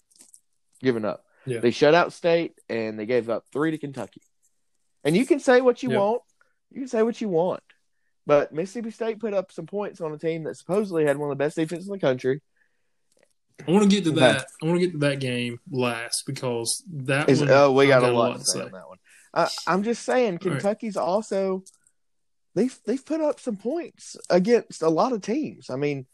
[0.81, 1.23] giving up.
[1.45, 1.59] Yeah.
[1.59, 4.21] They shut out State and they gave up three to Kentucky.
[5.03, 5.99] And you can say what you Yeah.
[5.99, 6.21] want.
[6.69, 7.63] You can say what you want.
[8.27, 11.37] But Mississippi State put up some points on a team that supposedly had one of
[11.37, 12.41] the best defenses in the country.
[13.67, 14.19] I want to get to Okay.
[14.19, 14.47] that.
[14.61, 18.11] I want to get to that game last because that Is, oh, we I've got,
[18.11, 18.97] a lot to say on that one.
[19.33, 20.41] Uh, I'm just saying, right.
[20.41, 21.63] Kentucky's also
[22.55, 25.69] they've they've put up some points against a lot of teams.
[25.69, 26.05] I mean,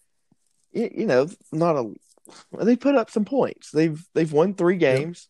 [0.72, 1.94] you, you know, not a
[2.64, 3.72] they put up some points.
[3.72, 5.30] They've they've won three games,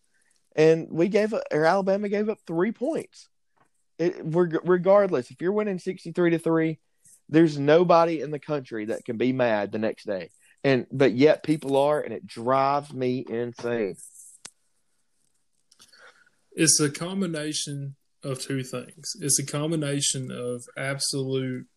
[0.56, 3.30] and we gave or Alabama gave up three points.
[4.00, 6.80] It, regardless, if you're winning sixty three to three,
[7.30, 10.30] there's nobody in the country that can be mad the next day.
[10.68, 13.96] And but yet people are, and it drives me insane.
[16.52, 19.14] It's a combination of two things.
[19.22, 21.68] It's a combination of absolute,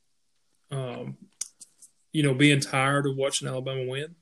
[0.73, 1.19] um,
[2.13, 4.17] you know, being tired of watching Alabama win,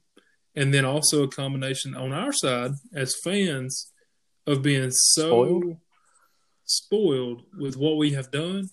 [0.54, 3.90] and then also a combination on our side as fans
[4.46, 5.76] of being so Spoiled?
[6.66, 8.68] spoiled with what we have done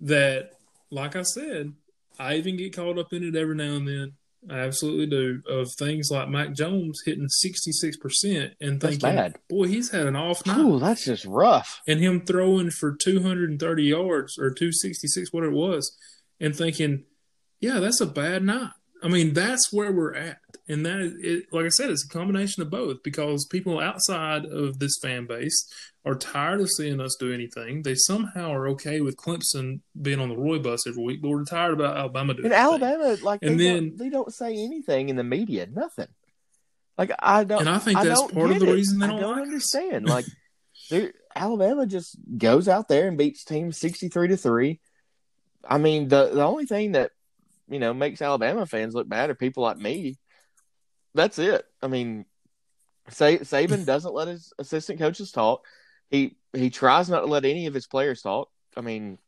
[0.00, 0.50] that,
[0.90, 1.72] like I said,
[2.18, 4.12] I even get caught up in it every now and then.
[4.48, 5.42] I absolutely do.
[5.48, 10.16] Of things like Mac Jones hitting sixty six percent and thinking, boy, he's had an
[10.16, 11.80] off night Ooh, that's just rough.
[11.86, 15.94] and him throwing for 230 yards or 266, what it was,
[16.40, 17.04] and thinking,
[17.60, 18.70] yeah, that's a bad night.
[19.02, 20.38] I mean, that's where we're at.
[20.68, 24.44] And that is, it, like I said, it's a combination of both because people outside
[24.46, 25.66] of this fan base
[26.04, 27.82] are tired of seeing us do anything.
[27.82, 31.44] They somehow are okay with Clemson being on the Roy bus every week, but we're
[31.44, 32.82] tired about Alabama doing In anything.
[32.82, 36.08] Alabama, like And they, then- don't, they don't say anything in the media, nothing.
[36.96, 38.74] Like I don't, And I think that's don't part of the it.
[38.74, 39.46] reason they don't don't like us.
[39.48, 40.06] understand.
[40.06, 40.24] Like,
[40.90, 44.80] they're- Alabama just goes out there and beats teams sixty three to three.
[45.66, 47.12] I mean, the the only thing that
[47.68, 50.18] you know makes Alabama fans look bad are people like me.
[51.14, 51.64] That's it.
[51.80, 52.24] I mean,
[53.10, 55.64] Sa- Saban doesn't let his assistant coaches talk.
[56.10, 58.50] He he tries not to let any of his players talk.
[58.76, 59.18] I mean,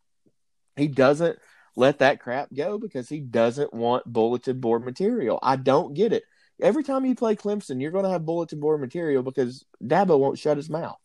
[0.77, 1.39] he doesn't
[1.77, 5.39] let that crap go because he doesn't want bulletin board material.
[5.43, 6.25] I don't get it.
[6.61, 10.39] Every time you play Clemson, you're going to have bulletin board material because Dabo won't
[10.39, 10.99] shut his mouth.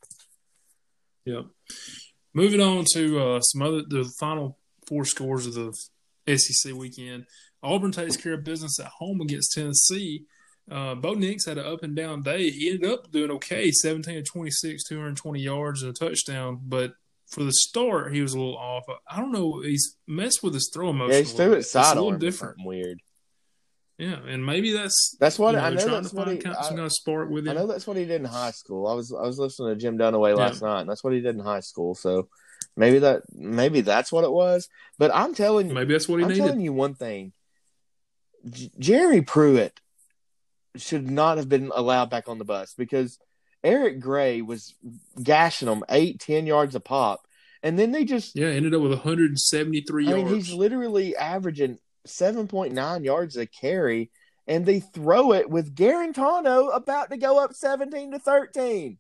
[1.26, 1.46] Yep.
[2.34, 4.58] Moving on to uh, some other the final
[4.88, 7.26] four scores of the SEC weekend.
[7.64, 10.26] Auburn takes care of business at home against Tennessee.
[10.70, 12.50] Uh, Bo Nix had an up and down day.
[12.50, 16.60] He ended up doing okay, 17 to 26, 220 yards and a touchdown.
[16.62, 16.94] But
[17.30, 18.84] for the start, he was a little off.
[19.10, 19.62] I don't know.
[19.62, 21.14] He's messed with his throw motion.
[21.14, 22.58] Yeah, he's threw it It's a little different.
[22.66, 23.00] Weird.
[23.98, 25.78] Yeah, and maybe that's That's what you know, I know.
[25.82, 26.44] trying That's to what find he.
[26.44, 28.52] kind- I, some kind of spark with I know that's what he did in high
[28.52, 28.88] school.
[28.88, 31.34] I was I was listening to Jim Dunaway last night, and that's what he did
[31.36, 31.96] in high school.
[31.96, 32.28] So
[32.76, 34.68] maybe that maybe that's what it was.
[35.00, 36.34] But I'm telling you, Maybe that's what he needed.
[36.34, 36.48] I'm needed.
[36.50, 37.34] telling you one thing.
[38.48, 39.80] J- Jeremy Pruitt
[40.82, 43.20] should not have been allowed back on the bus because
[43.64, 44.74] Eric Gray was
[45.22, 47.22] gashing them eight, ten yards a pop,
[47.64, 48.36] and then they just.
[48.36, 50.24] yeah, ended up with 173 I yards.
[50.24, 54.12] mean, he's literally averaging seven point nine yards a carry,
[54.48, 59.00] and they throw it with Guarantano about to go up seventeen to thirteen.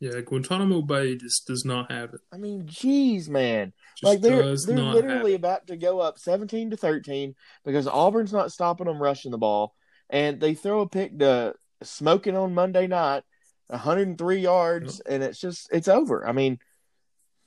[0.00, 2.20] yeah, Guantanamo Bay just does not have it.
[2.32, 3.72] I mean, geez, man.
[3.98, 7.34] Just like they're they're literally about to go up 17 to 13
[7.64, 9.74] because Auburn's not stopping them rushing the ball
[10.10, 13.22] and they throw a pick to smoking on Monday night
[13.68, 16.26] 103 yards, and it's just it's over.
[16.26, 16.58] I mean,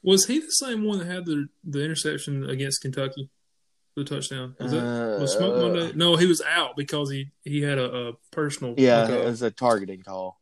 [0.03, 3.30] Was he the same one that had the the interception against Kentucky,
[3.95, 4.55] the touchdown?
[4.60, 5.91] Was that was Smoke uh, Monday?
[5.95, 9.26] No, he was out because he he had a, a personal yeah, like a it
[9.26, 10.39] was a targeting call.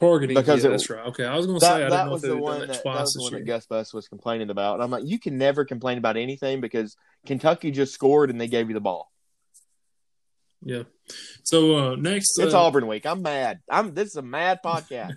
[0.00, 0.36] targeting.
[0.36, 1.06] because yeah, it- that's right.
[1.06, 3.14] Okay, I was going to say That, didn't that was the one that, that was
[3.14, 4.74] the one that Gus Bus was complaining about.
[4.74, 6.96] And I'm like, you can never complain about anything because
[7.26, 9.12] Kentucky just scored and they gave you the ball.
[10.64, 10.84] Yeah.
[11.42, 13.06] So uh, next, It's uh, Auburn week.
[13.06, 13.60] I'm mad.
[13.68, 15.14] I'm this is a mad podcast.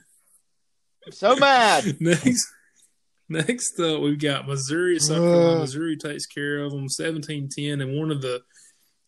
[1.12, 1.98] so mad.
[2.00, 2.48] next.
[3.28, 5.00] Next up, we've got Missouri.
[5.00, 5.60] South Carolina.
[5.62, 7.82] Missouri takes care of them 17-10.
[7.82, 8.44] And one of the,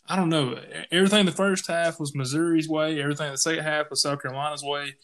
[0.08, 0.60] I don't know,
[0.92, 3.00] everything the first half was Missouri's way.
[3.00, 4.96] Everything the second half was South Carolina's way.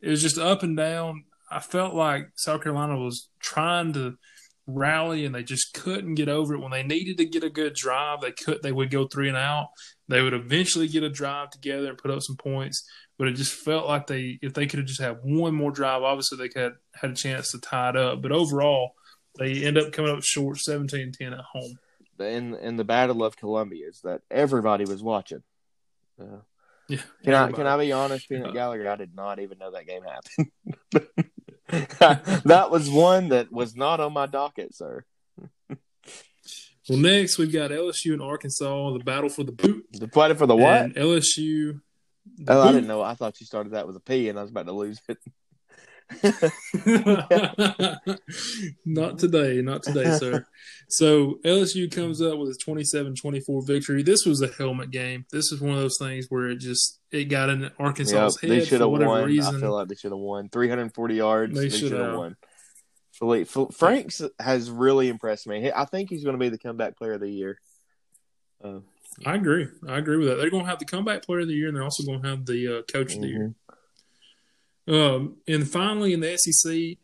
[0.00, 1.24] It was just up and down.
[1.50, 4.16] I felt like South Carolina was trying to
[4.66, 6.60] rally and they just couldn't get over it.
[6.60, 8.62] When they needed to get a good drive, they could.
[8.62, 9.68] They would go three and out.
[10.08, 12.86] They would eventually get a drive together and put up some points.
[13.18, 16.02] But it just felt like they, if they could have just had one more drive,
[16.02, 18.20] obviously they could have had a chance to tie it up.
[18.20, 18.94] But overall,
[19.38, 21.78] they end up coming up short, 17-10 at home.
[22.18, 25.42] In in the Battle of Columbia is that everybody was watching.
[26.20, 26.42] Uh,
[26.86, 27.00] Yeah.
[27.24, 28.88] can I can I be honest, Peanut Uh, Gallagher?
[28.88, 30.50] I did not even know that game happened.
[32.44, 35.04] that was one that was not on my docket, sir.
[36.88, 39.86] Well, next we've got LSU and Arkansas, the battle for the boot.
[39.92, 40.82] The fight for the what?
[40.82, 41.80] And LSU.
[42.48, 43.02] Oh, I didn't know.
[43.02, 45.18] I thought you started that with a P, and I was about to lose it.
[48.84, 50.46] not today, not today, sir.
[50.88, 54.02] So LSU comes up with a 27-24 victory.
[54.02, 55.24] This was a helmet game.
[55.32, 58.56] This is one of those things where it just it got in Yep, Arkansas's they
[58.58, 59.24] head should for whatever won.
[59.26, 59.56] reason.
[59.56, 60.48] I feel like they should have won.
[60.50, 61.54] 340 yards.
[61.54, 62.16] They They, should have.
[62.16, 62.36] won.
[63.20, 65.70] Feleipe, Phil- Franks has really impressed me.
[65.74, 67.58] I think he's going to be the comeback player of the year.
[68.62, 68.80] Uh,
[69.24, 69.68] I agree.
[69.88, 70.36] I agree with that.
[70.36, 72.28] They're going to have the comeback player of the year, and they're also going to
[72.28, 73.54] have the uh, coach of the year.
[74.86, 76.98] Um, and finally, in the SEC,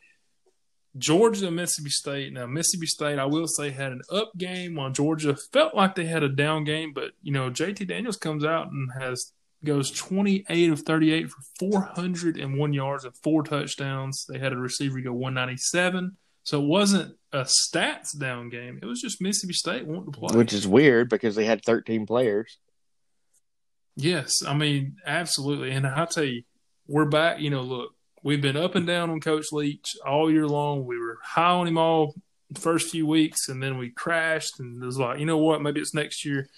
[0.99, 2.33] Georgia and Mississippi State.
[2.33, 6.07] Now, Mississippi State, I will say, had an up game, while Georgia felt like they
[6.07, 6.93] had a down game.
[6.93, 9.33] But you know, JT Daniels comes out and has
[9.65, 14.25] goes twenty eight of thirty eight for four hundred and one yards and four touchdowns.
[14.29, 16.17] They had a receiver go one ninety seven.
[16.43, 18.79] So it wasn't a stats down game.
[18.83, 20.37] It was just Mississippi State wanting to play.
[20.37, 22.59] which is weird because they had 13 players.
[23.97, 26.43] Yes, I mean absolutely, and I tell you,
[26.87, 27.41] we're back.
[27.41, 27.91] You know, look,
[28.23, 30.87] we've been up and down on Coach Leach all year long.
[30.87, 32.15] We were high on him all
[32.51, 34.59] the first few weeks, and then we crashed.
[34.59, 35.61] And it was like, you know what?
[35.61, 36.49] Maybe it's next year.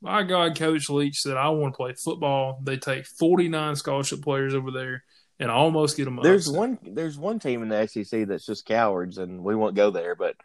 [0.00, 4.22] My God, Coach Leach said, "I want to play football." They take forty nine scholarship
[4.22, 5.04] players over there,
[5.40, 6.20] and almost get them.
[6.22, 6.58] There's upset.
[6.58, 6.78] one.
[6.82, 10.14] There's one team in the SEC that's just cowards, and we won't go there.
[10.14, 10.36] But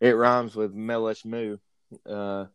[0.00, 1.58] it rhymes with Mellish Moo.
[2.06, 2.46] Uh,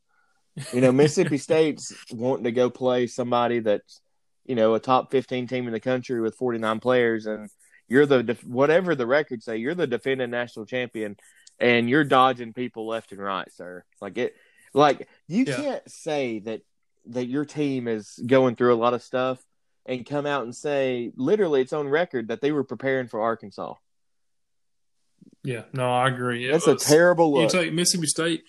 [0.74, 4.02] you know, Mississippi State's wanting to go play somebody that's
[4.46, 7.50] you know a top 15 team in the country with 49 players, and
[7.88, 11.18] you're the whatever the records say, you're the defending national champion,
[11.60, 13.84] and you're dodging people left and right, sir.
[14.02, 14.36] Like it,
[14.74, 15.56] like you Yeah.
[15.56, 16.62] can't say that
[17.10, 19.42] that your team is going through a lot of stuff
[19.86, 23.76] and come out and say literally it's on record that they were preparing for Arkansas.
[25.44, 26.48] Yeah, no, I agree.
[26.48, 27.52] It That's a was- terrible You look.
[27.52, 28.44] take Mississippi State.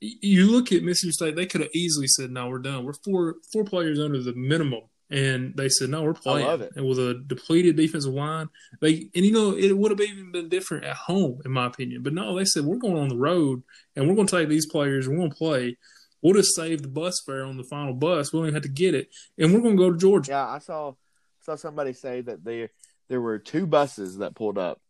[0.00, 2.84] You look at Mississippi State; they could have easily said, "No, we're done.
[2.84, 6.72] We're four four players under the minimum," and they said, "No, we're playing." love it.
[6.76, 8.48] And with a depleted defensive line,
[8.80, 12.02] they and you know it would have even been different at home, in my opinion.
[12.02, 13.62] But no, they said we're going on the road
[13.96, 15.06] and we're going to take these players.
[15.06, 15.76] and We're going to play.
[16.22, 18.32] We'll just save the bus fare on the final bus.
[18.32, 19.08] We don't even have to get it,
[19.38, 20.32] and we're going to go to Georgia.
[20.32, 20.94] yeah, I saw
[21.40, 22.70] saw somebody say that there
[23.08, 24.80] there were two buses that pulled up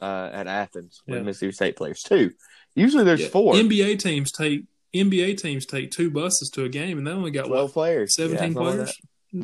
[0.00, 1.22] uh, at Athens with Yeah.
[1.24, 2.02] Mississippi State players.
[2.02, 2.32] Two.
[2.74, 3.54] Usually there's four.
[3.54, 7.44] NBA teams take NBA teams take two buses to a game, and they only got
[7.50, 8.14] what 12 players.
[8.16, 8.92] 17 Yeah, players?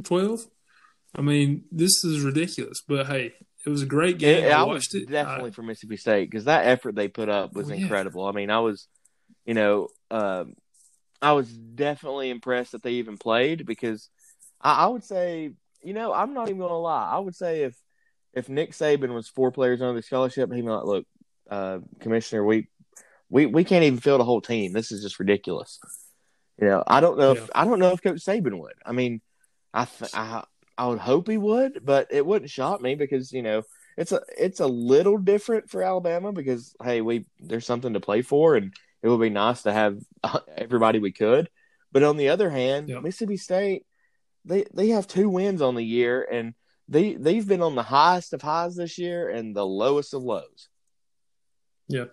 [0.04, 0.46] 12?
[1.14, 2.82] I mean, this is ridiculous.
[2.86, 3.32] But hey,
[3.66, 4.44] it was a great game.
[4.44, 5.10] Yeah, I I watched it.
[5.10, 7.76] definitely for Mississippi State because that effort they put up was yeah.
[7.76, 8.24] incredible.
[8.26, 8.86] I mean, I was,
[9.44, 10.54] you know, um,
[11.22, 14.08] I was definitely impressed that they even played because
[14.60, 15.52] I, I would say,
[15.82, 17.10] you know, I'm not even going to lie.
[17.10, 17.76] I would say if
[18.32, 21.06] if Nick Saban was four players under the scholarship, he'd be like, "Look,
[21.50, 22.68] uh, Commissioner, we
[23.28, 24.72] we we can't even field a whole team.
[24.72, 25.78] This is just ridiculous."
[26.60, 27.38] You know, I don't know Yeah.
[27.42, 28.74] if I don't know if Coach Saban would.
[28.84, 29.20] I mean,
[29.74, 30.44] I th- I
[30.78, 33.62] I would hope he would, but it wouldn't shock me because you know
[33.96, 38.22] it's a it's a little different for Alabama because hey, we there's something to play
[38.22, 39.98] for, and it would be nice to have
[40.56, 41.48] everybody we could.
[41.92, 43.00] But on the other hand, Yeah.
[43.00, 43.86] Mississippi State
[44.44, 46.54] they they have two wins on the year, and
[46.88, 50.68] they they've been on the highest of highs this year and the lowest of lows.
[51.88, 52.06] Yeah,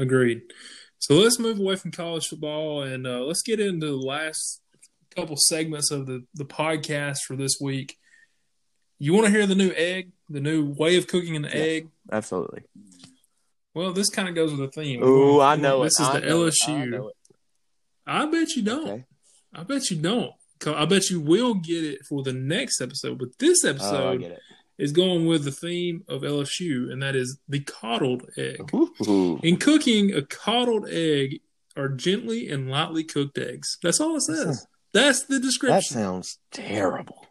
[0.00, 0.42] agreed.
[0.98, 4.60] So let's move away from college football and uh, let's get into the last
[5.14, 7.96] couple segments of the, the podcast for this week.
[8.98, 10.12] You want to hear the new egg?
[10.28, 11.54] the new way of cooking an Yes.
[11.54, 11.88] egg.
[12.10, 12.62] Absolutely.
[13.76, 15.02] Well, this kind of goes with the theme.
[15.02, 15.86] Ooh, I know it.
[15.86, 16.02] This it.
[16.02, 16.26] is I the.
[16.28, 17.10] LSU.
[18.06, 18.22] I.
[18.22, 18.88] I bet you don't.
[18.88, 19.04] Okay.
[19.54, 20.32] I bet you don't.
[20.66, 23.18] I bet you will get it for the next episode.
[23.18, 24.40] But this Oh, episode it.
[24.78, 28.70] is going with the theme of LSU, and that is the coddled egg.
[28.74, 29.38] Ooh.
[29.42, 31.40] In cooking, a coddled egg
[31.76, 33.76] are gently and lightly cooked eggs.
[33.82, 34.66] That's all it says.
[34.94, 35.76] That's the description.
[35.76, 37.26] That sounds terrible.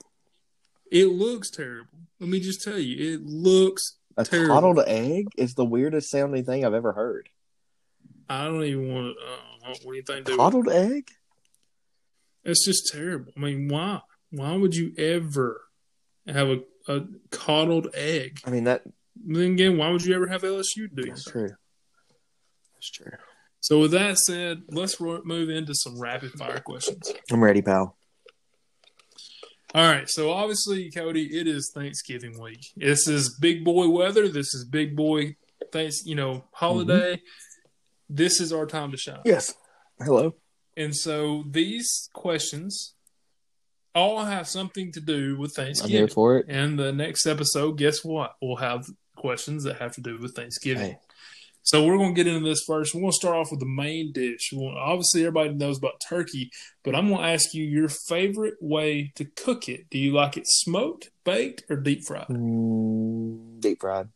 [0.91, 1.89] It looks terrible.
[2.19, 3.97] Let me just tell you, it looks.
[4.17, 4.53] A Terrible.
[4.55, 7.29] coddled egg is the weirdest sounding thing I've ever heard.
[8.29, 9.23] I don't even want to.
[9.25, 10.25] Uh, what do you think?
[10.25, 10.37] dude?
[10.37, 11.09] Coddled egg?
[12.43, 13.31] It's just terrible.
[13.35, 14.01] I mean, why?
[14.31, 15.61] Why would you ever
[16.27, 17.01] have a, a
[17.31, 18.39] coddled egg?
[18.45, 18.83] I mean that
[19.15, 21.31] Then again, why would you ever have LSU do that's that?
[21.31, 21.49] true.
[22.73, 23.11] That's true.
[23.61, 27.11] So with that said, let's ro- move into some rapid fire questions.
[27.31, 27.97] I'm ready, pal.
[29.75, 30.09] All right.
[30.09, 32.65] So obviously, Cody, it is Thanksgiving week.
[32.77, 34.29] This is big boy weather.
[34.29, 35.35] This is big boy
[35.73, 36.05] thanks.
[36.05, 37.15] You know, holiday.
[37.15, 38.15] Mm-hmm.
[38.15, 39.19] This is our time to shine.
[39.25, 39.53] Yes.
[39.99, 40.35] Hello.
[40.77, 42.93] And so these questions
[43.93, 45.95] all have something to do with Thanksgiving.
[45.95, 46.45] I'm here for it.
[46.47, 48.35] And the next episode, guess what?
[48.41, 48.85] We'll have
[49.17, 50.91] questions that have to do with Thanksgiving.
[50.91, 50.99] Hey,
[51.65, 52.93] So we're going to get into this first.
[52.93, 54.53] We're going to start off with the main dish.
[54.55, 56.51] Obviously, everybody knows about turkey,
[56.83, 59.89] but I'm going to ask you your favorite way to cook it.
[59.89, 62.27] Do you like it smoked, baked, or deep fried?
[62.27, 64.09] mm, deep fried.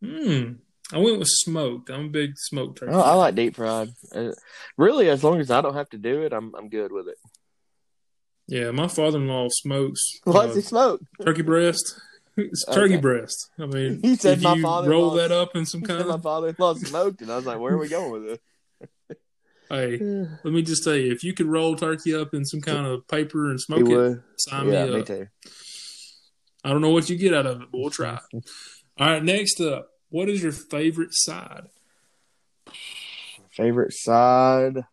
[0.00, 0.52] Hmm.
[0.92, 1.90] I went with smoked.
[1.90, 2.92] I'm a big smoked turkey.
[2.94, 3.88] Oh, I like deep fried.
[4.14, 4.30] Uh,
[4.76, 7.18] really, as long as I don't have to do it, I'm I'm good with it.
[8.46, 11.00] yeah, my father-in-law smokes What's uh, he smoke?
[11.24, 12.00] turkey breast.
[12.36, 13.00] It's turkey Okay.
[13.00, 13.50] breast.
[13.58, 16.06] I mean, He said my you father-in-law- roll that up in some kind Of...
[16.08, 18.38] my father-in-law smoked, and I was like, "Where are we going with this?"
[19.70, 22.60] hey, this?" let me just tell you, if you could roll turkey up in some
[22.60, 25.06] kind of paper and smoke it, sign Yeah, me me up.
[25.06, 25.26] too.
[26.64, 28.18] I don't know what you get out of it, but we'll try.
[28.34, 28.42] All
[28.98, 31.68] right, next up, what is your favorite side?
[33.50, 34.84] Favorite side?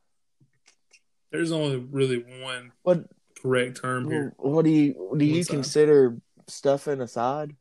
[1.31, 3.05] There's only really one What?
[3.41, 4.33] correct term here.
[4.37, 5.25] What do you do?
[5.25, 5.51] You side?
[5.53, 6.17] consider
[6.47, 7.55] stuffing a side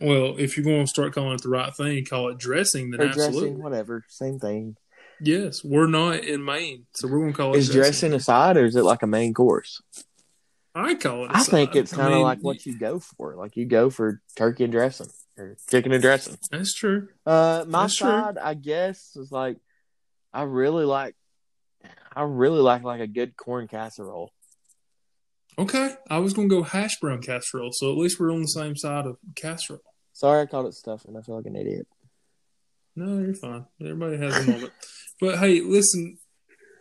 [0.00, 3.00] Well, if you're going to start calling it the right thing, call it dressing, then
[3.00, 3.40] or absolutely.
[3.40, 3.62] dressing?
[3.62, 4.76] Whatever, same thing.
[5.20, 8.56] Yes, we're not in Maine, so we're going to call it Is dressing a side
[8.56, 9.80] or is it like a main course?
[10.74, 11.30] I call it.
[11.32, 13.36] I I think it's kind of like what you go for.
[13.36, 15.06] Like you go for turkey and dressing
[15.38, 16.36] or chicken and dressing.
[16.50, 17.08] That's true.
[17.24, 18.08] Uh, my That's true.
[18.08, 19.58] side, I guess, is like
[20.32, 21.14] I really like.
[22.16, 24.32] I really like like a good corn casserole.
[25.58, 28.46] Okay, I was going to go hash brown casserole, so at least we're on the
[28.48, 29.80] same side of casserole.
[30.12, 31.16] Sorry, I called it stuffing.
[31.16, 31.86] I feel like an idiot.
[32.96, 33.64] No, you're fine.
[33.80, 34.72] Everybody has a moment.
[35.20, 36.18] but hey, listen,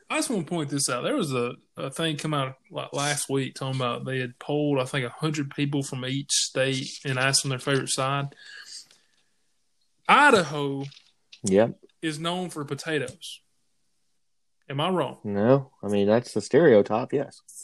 [0.10, 1.04] I just want to point this out.
[1.04, 4.80] There was a, a thing come out like last week talking about they had polled,
[4.80, 8.36] I think, 100 people from each state and asked them their favorite side.
[10.08, 10.84] Idaho
[11.44, 11.76] Yep.
[12.02, 13.40] is known for potatoes.
[14.70, 15.18] Am I wrong?
[15.24, 17.12] No, I mean that's the stereotype.
[17.14, 17.63] Yes.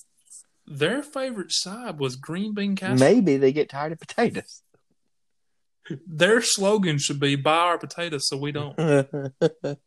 [0.70, 3.00] Their favorite side was green bean casserole.
[3.00, 4.62] Maybe they get tired of potatoes.
[6.08, 9.78] Their slogan should be "Buy our potatoes so we don't." I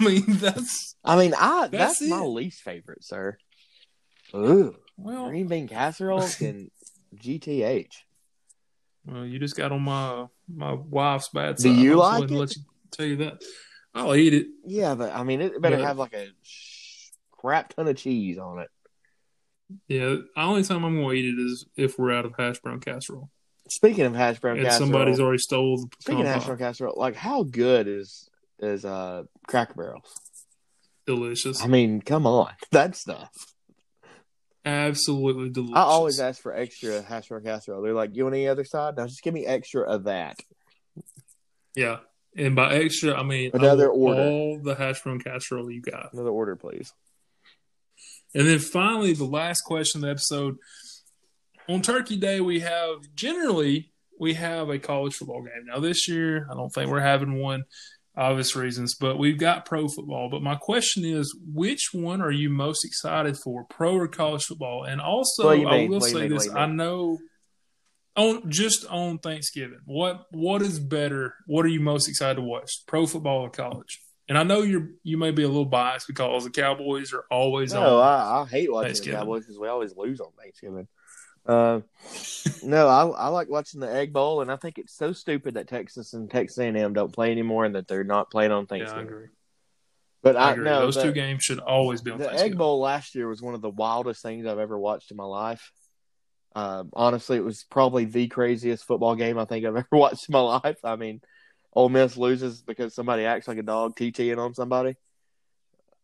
[0.00, 3.36] mean, that's I mean, I That's that's, my least favorite, sir.
[4.34, 5.28] Ooh, well.
[5.28, 6.70] green bean casserole and
[7.14, 7.92] GTH.
[9.04, 11.68] Well, you just got on my my wife's bad side.
[11.68, 12.30] Do you like it?
[12.30, 13.42] Let you tell you that.
[13.94, 14.46] I'll eat it.
[14.64, 16.28] Yeah, but I mean, it better But- have like a
[17.32, 18.68] crap ton of cheese on it.
[19.88, 22.58] Yeah, the only time I'm going to eat it is if we're out of hash
[22.60, 23.30] brown casserole
[23.70, 26.94] Speaking of hash brown and casserole, somebody's already stole the speaking of hash brown casserole,
[26.96, 30.12] like how good is is uh Cracker Barrels?
[31.06, 33.30] Delicious, I mean, come on, that stuff.
[34.64, 35.76] absolutely delicious.
[35.76, 37.80] I always ask for extra hash brown casserole.
[37.82, 38.96] They're like, "You want any other side?
[38.96, 40.36] No, just give me extra of that."
[41.76, 41.98] yeah,
[42.36, 44.20] and by extra I mean Another order.
[44.20, 46.12] all the hash brown casserole you got.
[46.12, 46.92] Another order, please.
[48.34, 50.56] And then finally, the last question of the episode.
[51.68, 55.66] On Turkey Day, we have generally we have a college football game.
[55.66, 57.64] Now this year, I don't think we're having one,
[58.16, 60.28] obvious reasons, but we've got pro football.
[60.30, 64.84] But my question is, which one are you most excited for, pro or college football?
[64.84, 65.90] And also, What do you I mean?
[65.90, 66.30] will say mean?
[66.30, 67.18] this: What do you I know
[68.16, 71.34] on just on Thanksgiving, what what is better?
[71.46, 74.00] What are you most excited to watch, pro football or college?
[74.30, 77.74] And I know you're you may be a little biased because the Cowboys are always
[77.74, 78.02] No, on.
[78.04, 80.86] I, I hate watching the Cowboys because we always lose on Thanksgiving.
[81.44, 81.80] Uh,
[82.62, 85.66] no, I, I like watching the Egg Bowl, and I think it's so stupid that
[85.66, 88.78] Texas and Texas A&M don't play anymore, and that they're not playing on Yeah, I
[88.78, 89.06] Thanksgiving.
[89.08, 89.26] agree.
[90.22, 90.64] but I I, agree.
[90.64, 93.54] no, Those two games should always be on the Egg Bowl last year was one
[93.54, 95.72] of the wildest things I've ever watched in my life.
[96.54, 100.34] Um, honestly, it was probably the craziest football game I think I've ever watched in
[100.34, 100.78] my life.
[100.84, 101.20] I mean,
[101.72, 104.96] Ole Miss loses because somebody acts like a dog TTing on somebody.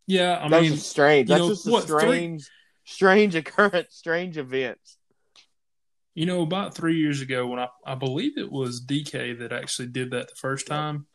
[0.06, 1.28] Yeah, I That's mean, just strange.
[1.28, 2.50] That's know, just a what, three- strange,
[2.84, 4.98] strange occurrence, strange events.
[6.14, 9.88] You know, about three years ago, when I, I believe it was DK that actually
[9.88, 11.06] did that the first time,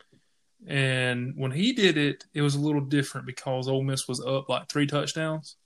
[0.66, 4.48] and when he did it, it was a little different because Ole Miss was up
[4.48, 5.56] like three touchdowns,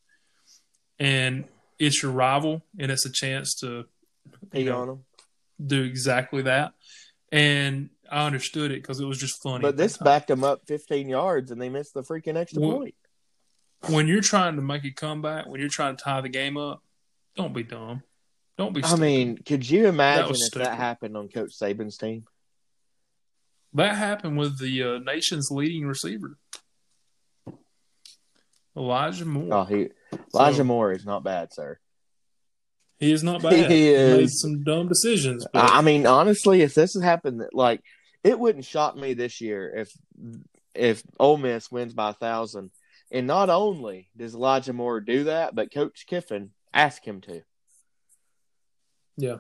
[0.99, 1.45] and
[1.79, 3.85] it's your rival, and it's a chance to
[4.51, 5.05] Pee know,
[5.65, 6.73] do exactly that.
[7.31, 9.63] And I understood it because it was just funny.
[9.63, 12.95] But this backed them up 15 yards, and they missed the freaking extra Well, point.
[13.89, 16.83] when you're trying to make a comeback, when you're trying to tie the game up,
[17.37, 18.03] don't be dumb.
[18.59, 18.83] Don't be.
[18.85, 20.67] I mean, could you imagine was if stupid.
[20.67, 22.25] that happened on Coach Saban's team?
[23.75, 26.39] that happened with the uh, nation's leading receiver,
[28.77, 29.49] Elijah Moore.
[29.53, 29.89] Oh, he
[30.35, 31.79] Elijah So- Moore is not bad, sir.
[32.99, 33.53] He is not bad.
[33.53, 34.41] He He made is.
[34.41, 37.83] some dumb decisions, but I I mean, honestly, if this has happened, like
[38.27, 39.93] it wouldn't shock me this year if
[40.75, 42.71] if Ole Miss wins by a thousand.
[43.13, 47.43] And not only does Elijah Moore do that, but Coach Kiffin asked him to.
[49.17, 49.37] yeah.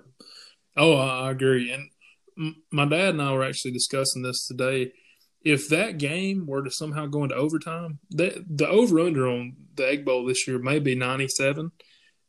[0.76, 1.72] Oh, I, agree.
[1.72, 4.93] And my dad and I were actually discussing this today.
[5.43, 9.89] If that game were to somehow go into overtime, that the over under on the
[9.89, 11.72] Egg Bowl this year may be ninety seven,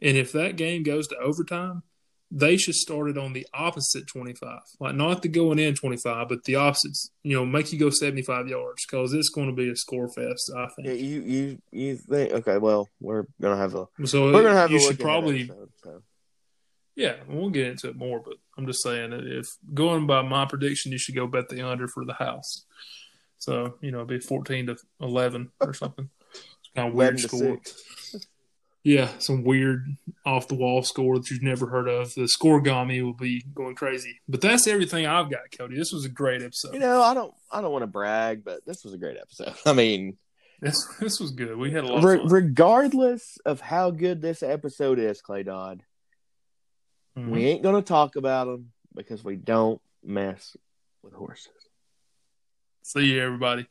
[0.01, 1.84] and if that game goes to overtime,
[2.30, 4.59] they should start it on the opposite 25.
[4.80, 8.47] Like not the going in 25, but the opposites, you know, make you go 75
[8.47, 10.88] yards because it's going to be a score fest, I think.
[10.88, 12.34] Yeah, you you you think?
[12.34, 15.69] Okay, well, we're gonna have a So we're gonna have you a should probably, episode,
[15.84, 16.01] so.
[16.95, 20.45] yeah, we'll get into it more, but I'm just saying that if going by my
[20.45, 22.65] prediction, you should go bet the under for the house.
[23.38, 26.09] So, you know, it'd be 14 to 11 or something.
[26.34, 27.59] It's kind of weird score.
[28.88, 32.14] Yeah, some weird off the wall score that you've never heard of.
[32.14, 34.22] The scorigami will be going crazy.
[34.30, 35.76] But that's everything I've got, Cody.
[35.76, 36.74] This was a great episode.
[36.74, 39.54] You know, I don't I don't want to brag, but this was a great episode.
[39.66, 40.18] I mean,
[40.62, 41.58] This this was good.
[41.58, 42.30] We had a lot re- of fun.
[42.32, 45.84] regardless of how good this episode is, Clay Dodd,
[47.18, 47.30] Mhm.
[47.32, 50.56] we ain't gonna talk about them because we don't mess
[51.04, 51.50] with horses.
[52.84, 53.68] See you, everybody.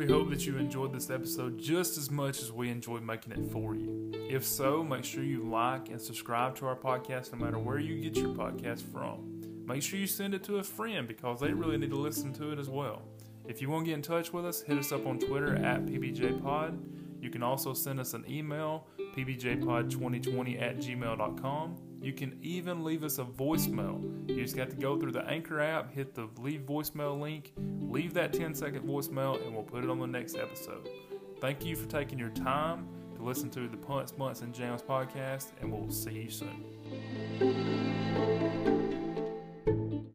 [0.00, 3.52] We hope that you enjoyed this episode just as much as we enjoyed making it
[3.52, 4.10] for you.
[4.30, 8.00] If so, make sure you like and subscribe to our podcast no matter where you
[8.00, 9.42] get your podcast from.
[9.66, 12.50] Make sure you send it to a friend because they really need to listen to
[12.50, 13.02] it as well.
[13.46, 15.84] If you want to get in touch with us, hit us up on Twitter at
[15.84, 17.22] PBJPod.
[17.22, 21.76] You can also send us an email, pbjpod2020 at gmail.com.
[22.00, 24.28] You can even leave us a voicemail.
[24.28, 28.14] You just got to go through the Anchor app, hit the leave voicemail link, leave
[28.14, 30.88] that 10 second voicemail, and we'll put it on the next episode.
[31.40, 35.48] Thank you for taking your time to listen to the Punts, Bunts, and Jams podcast,
[35.60, 37.79] and we'll see you soon.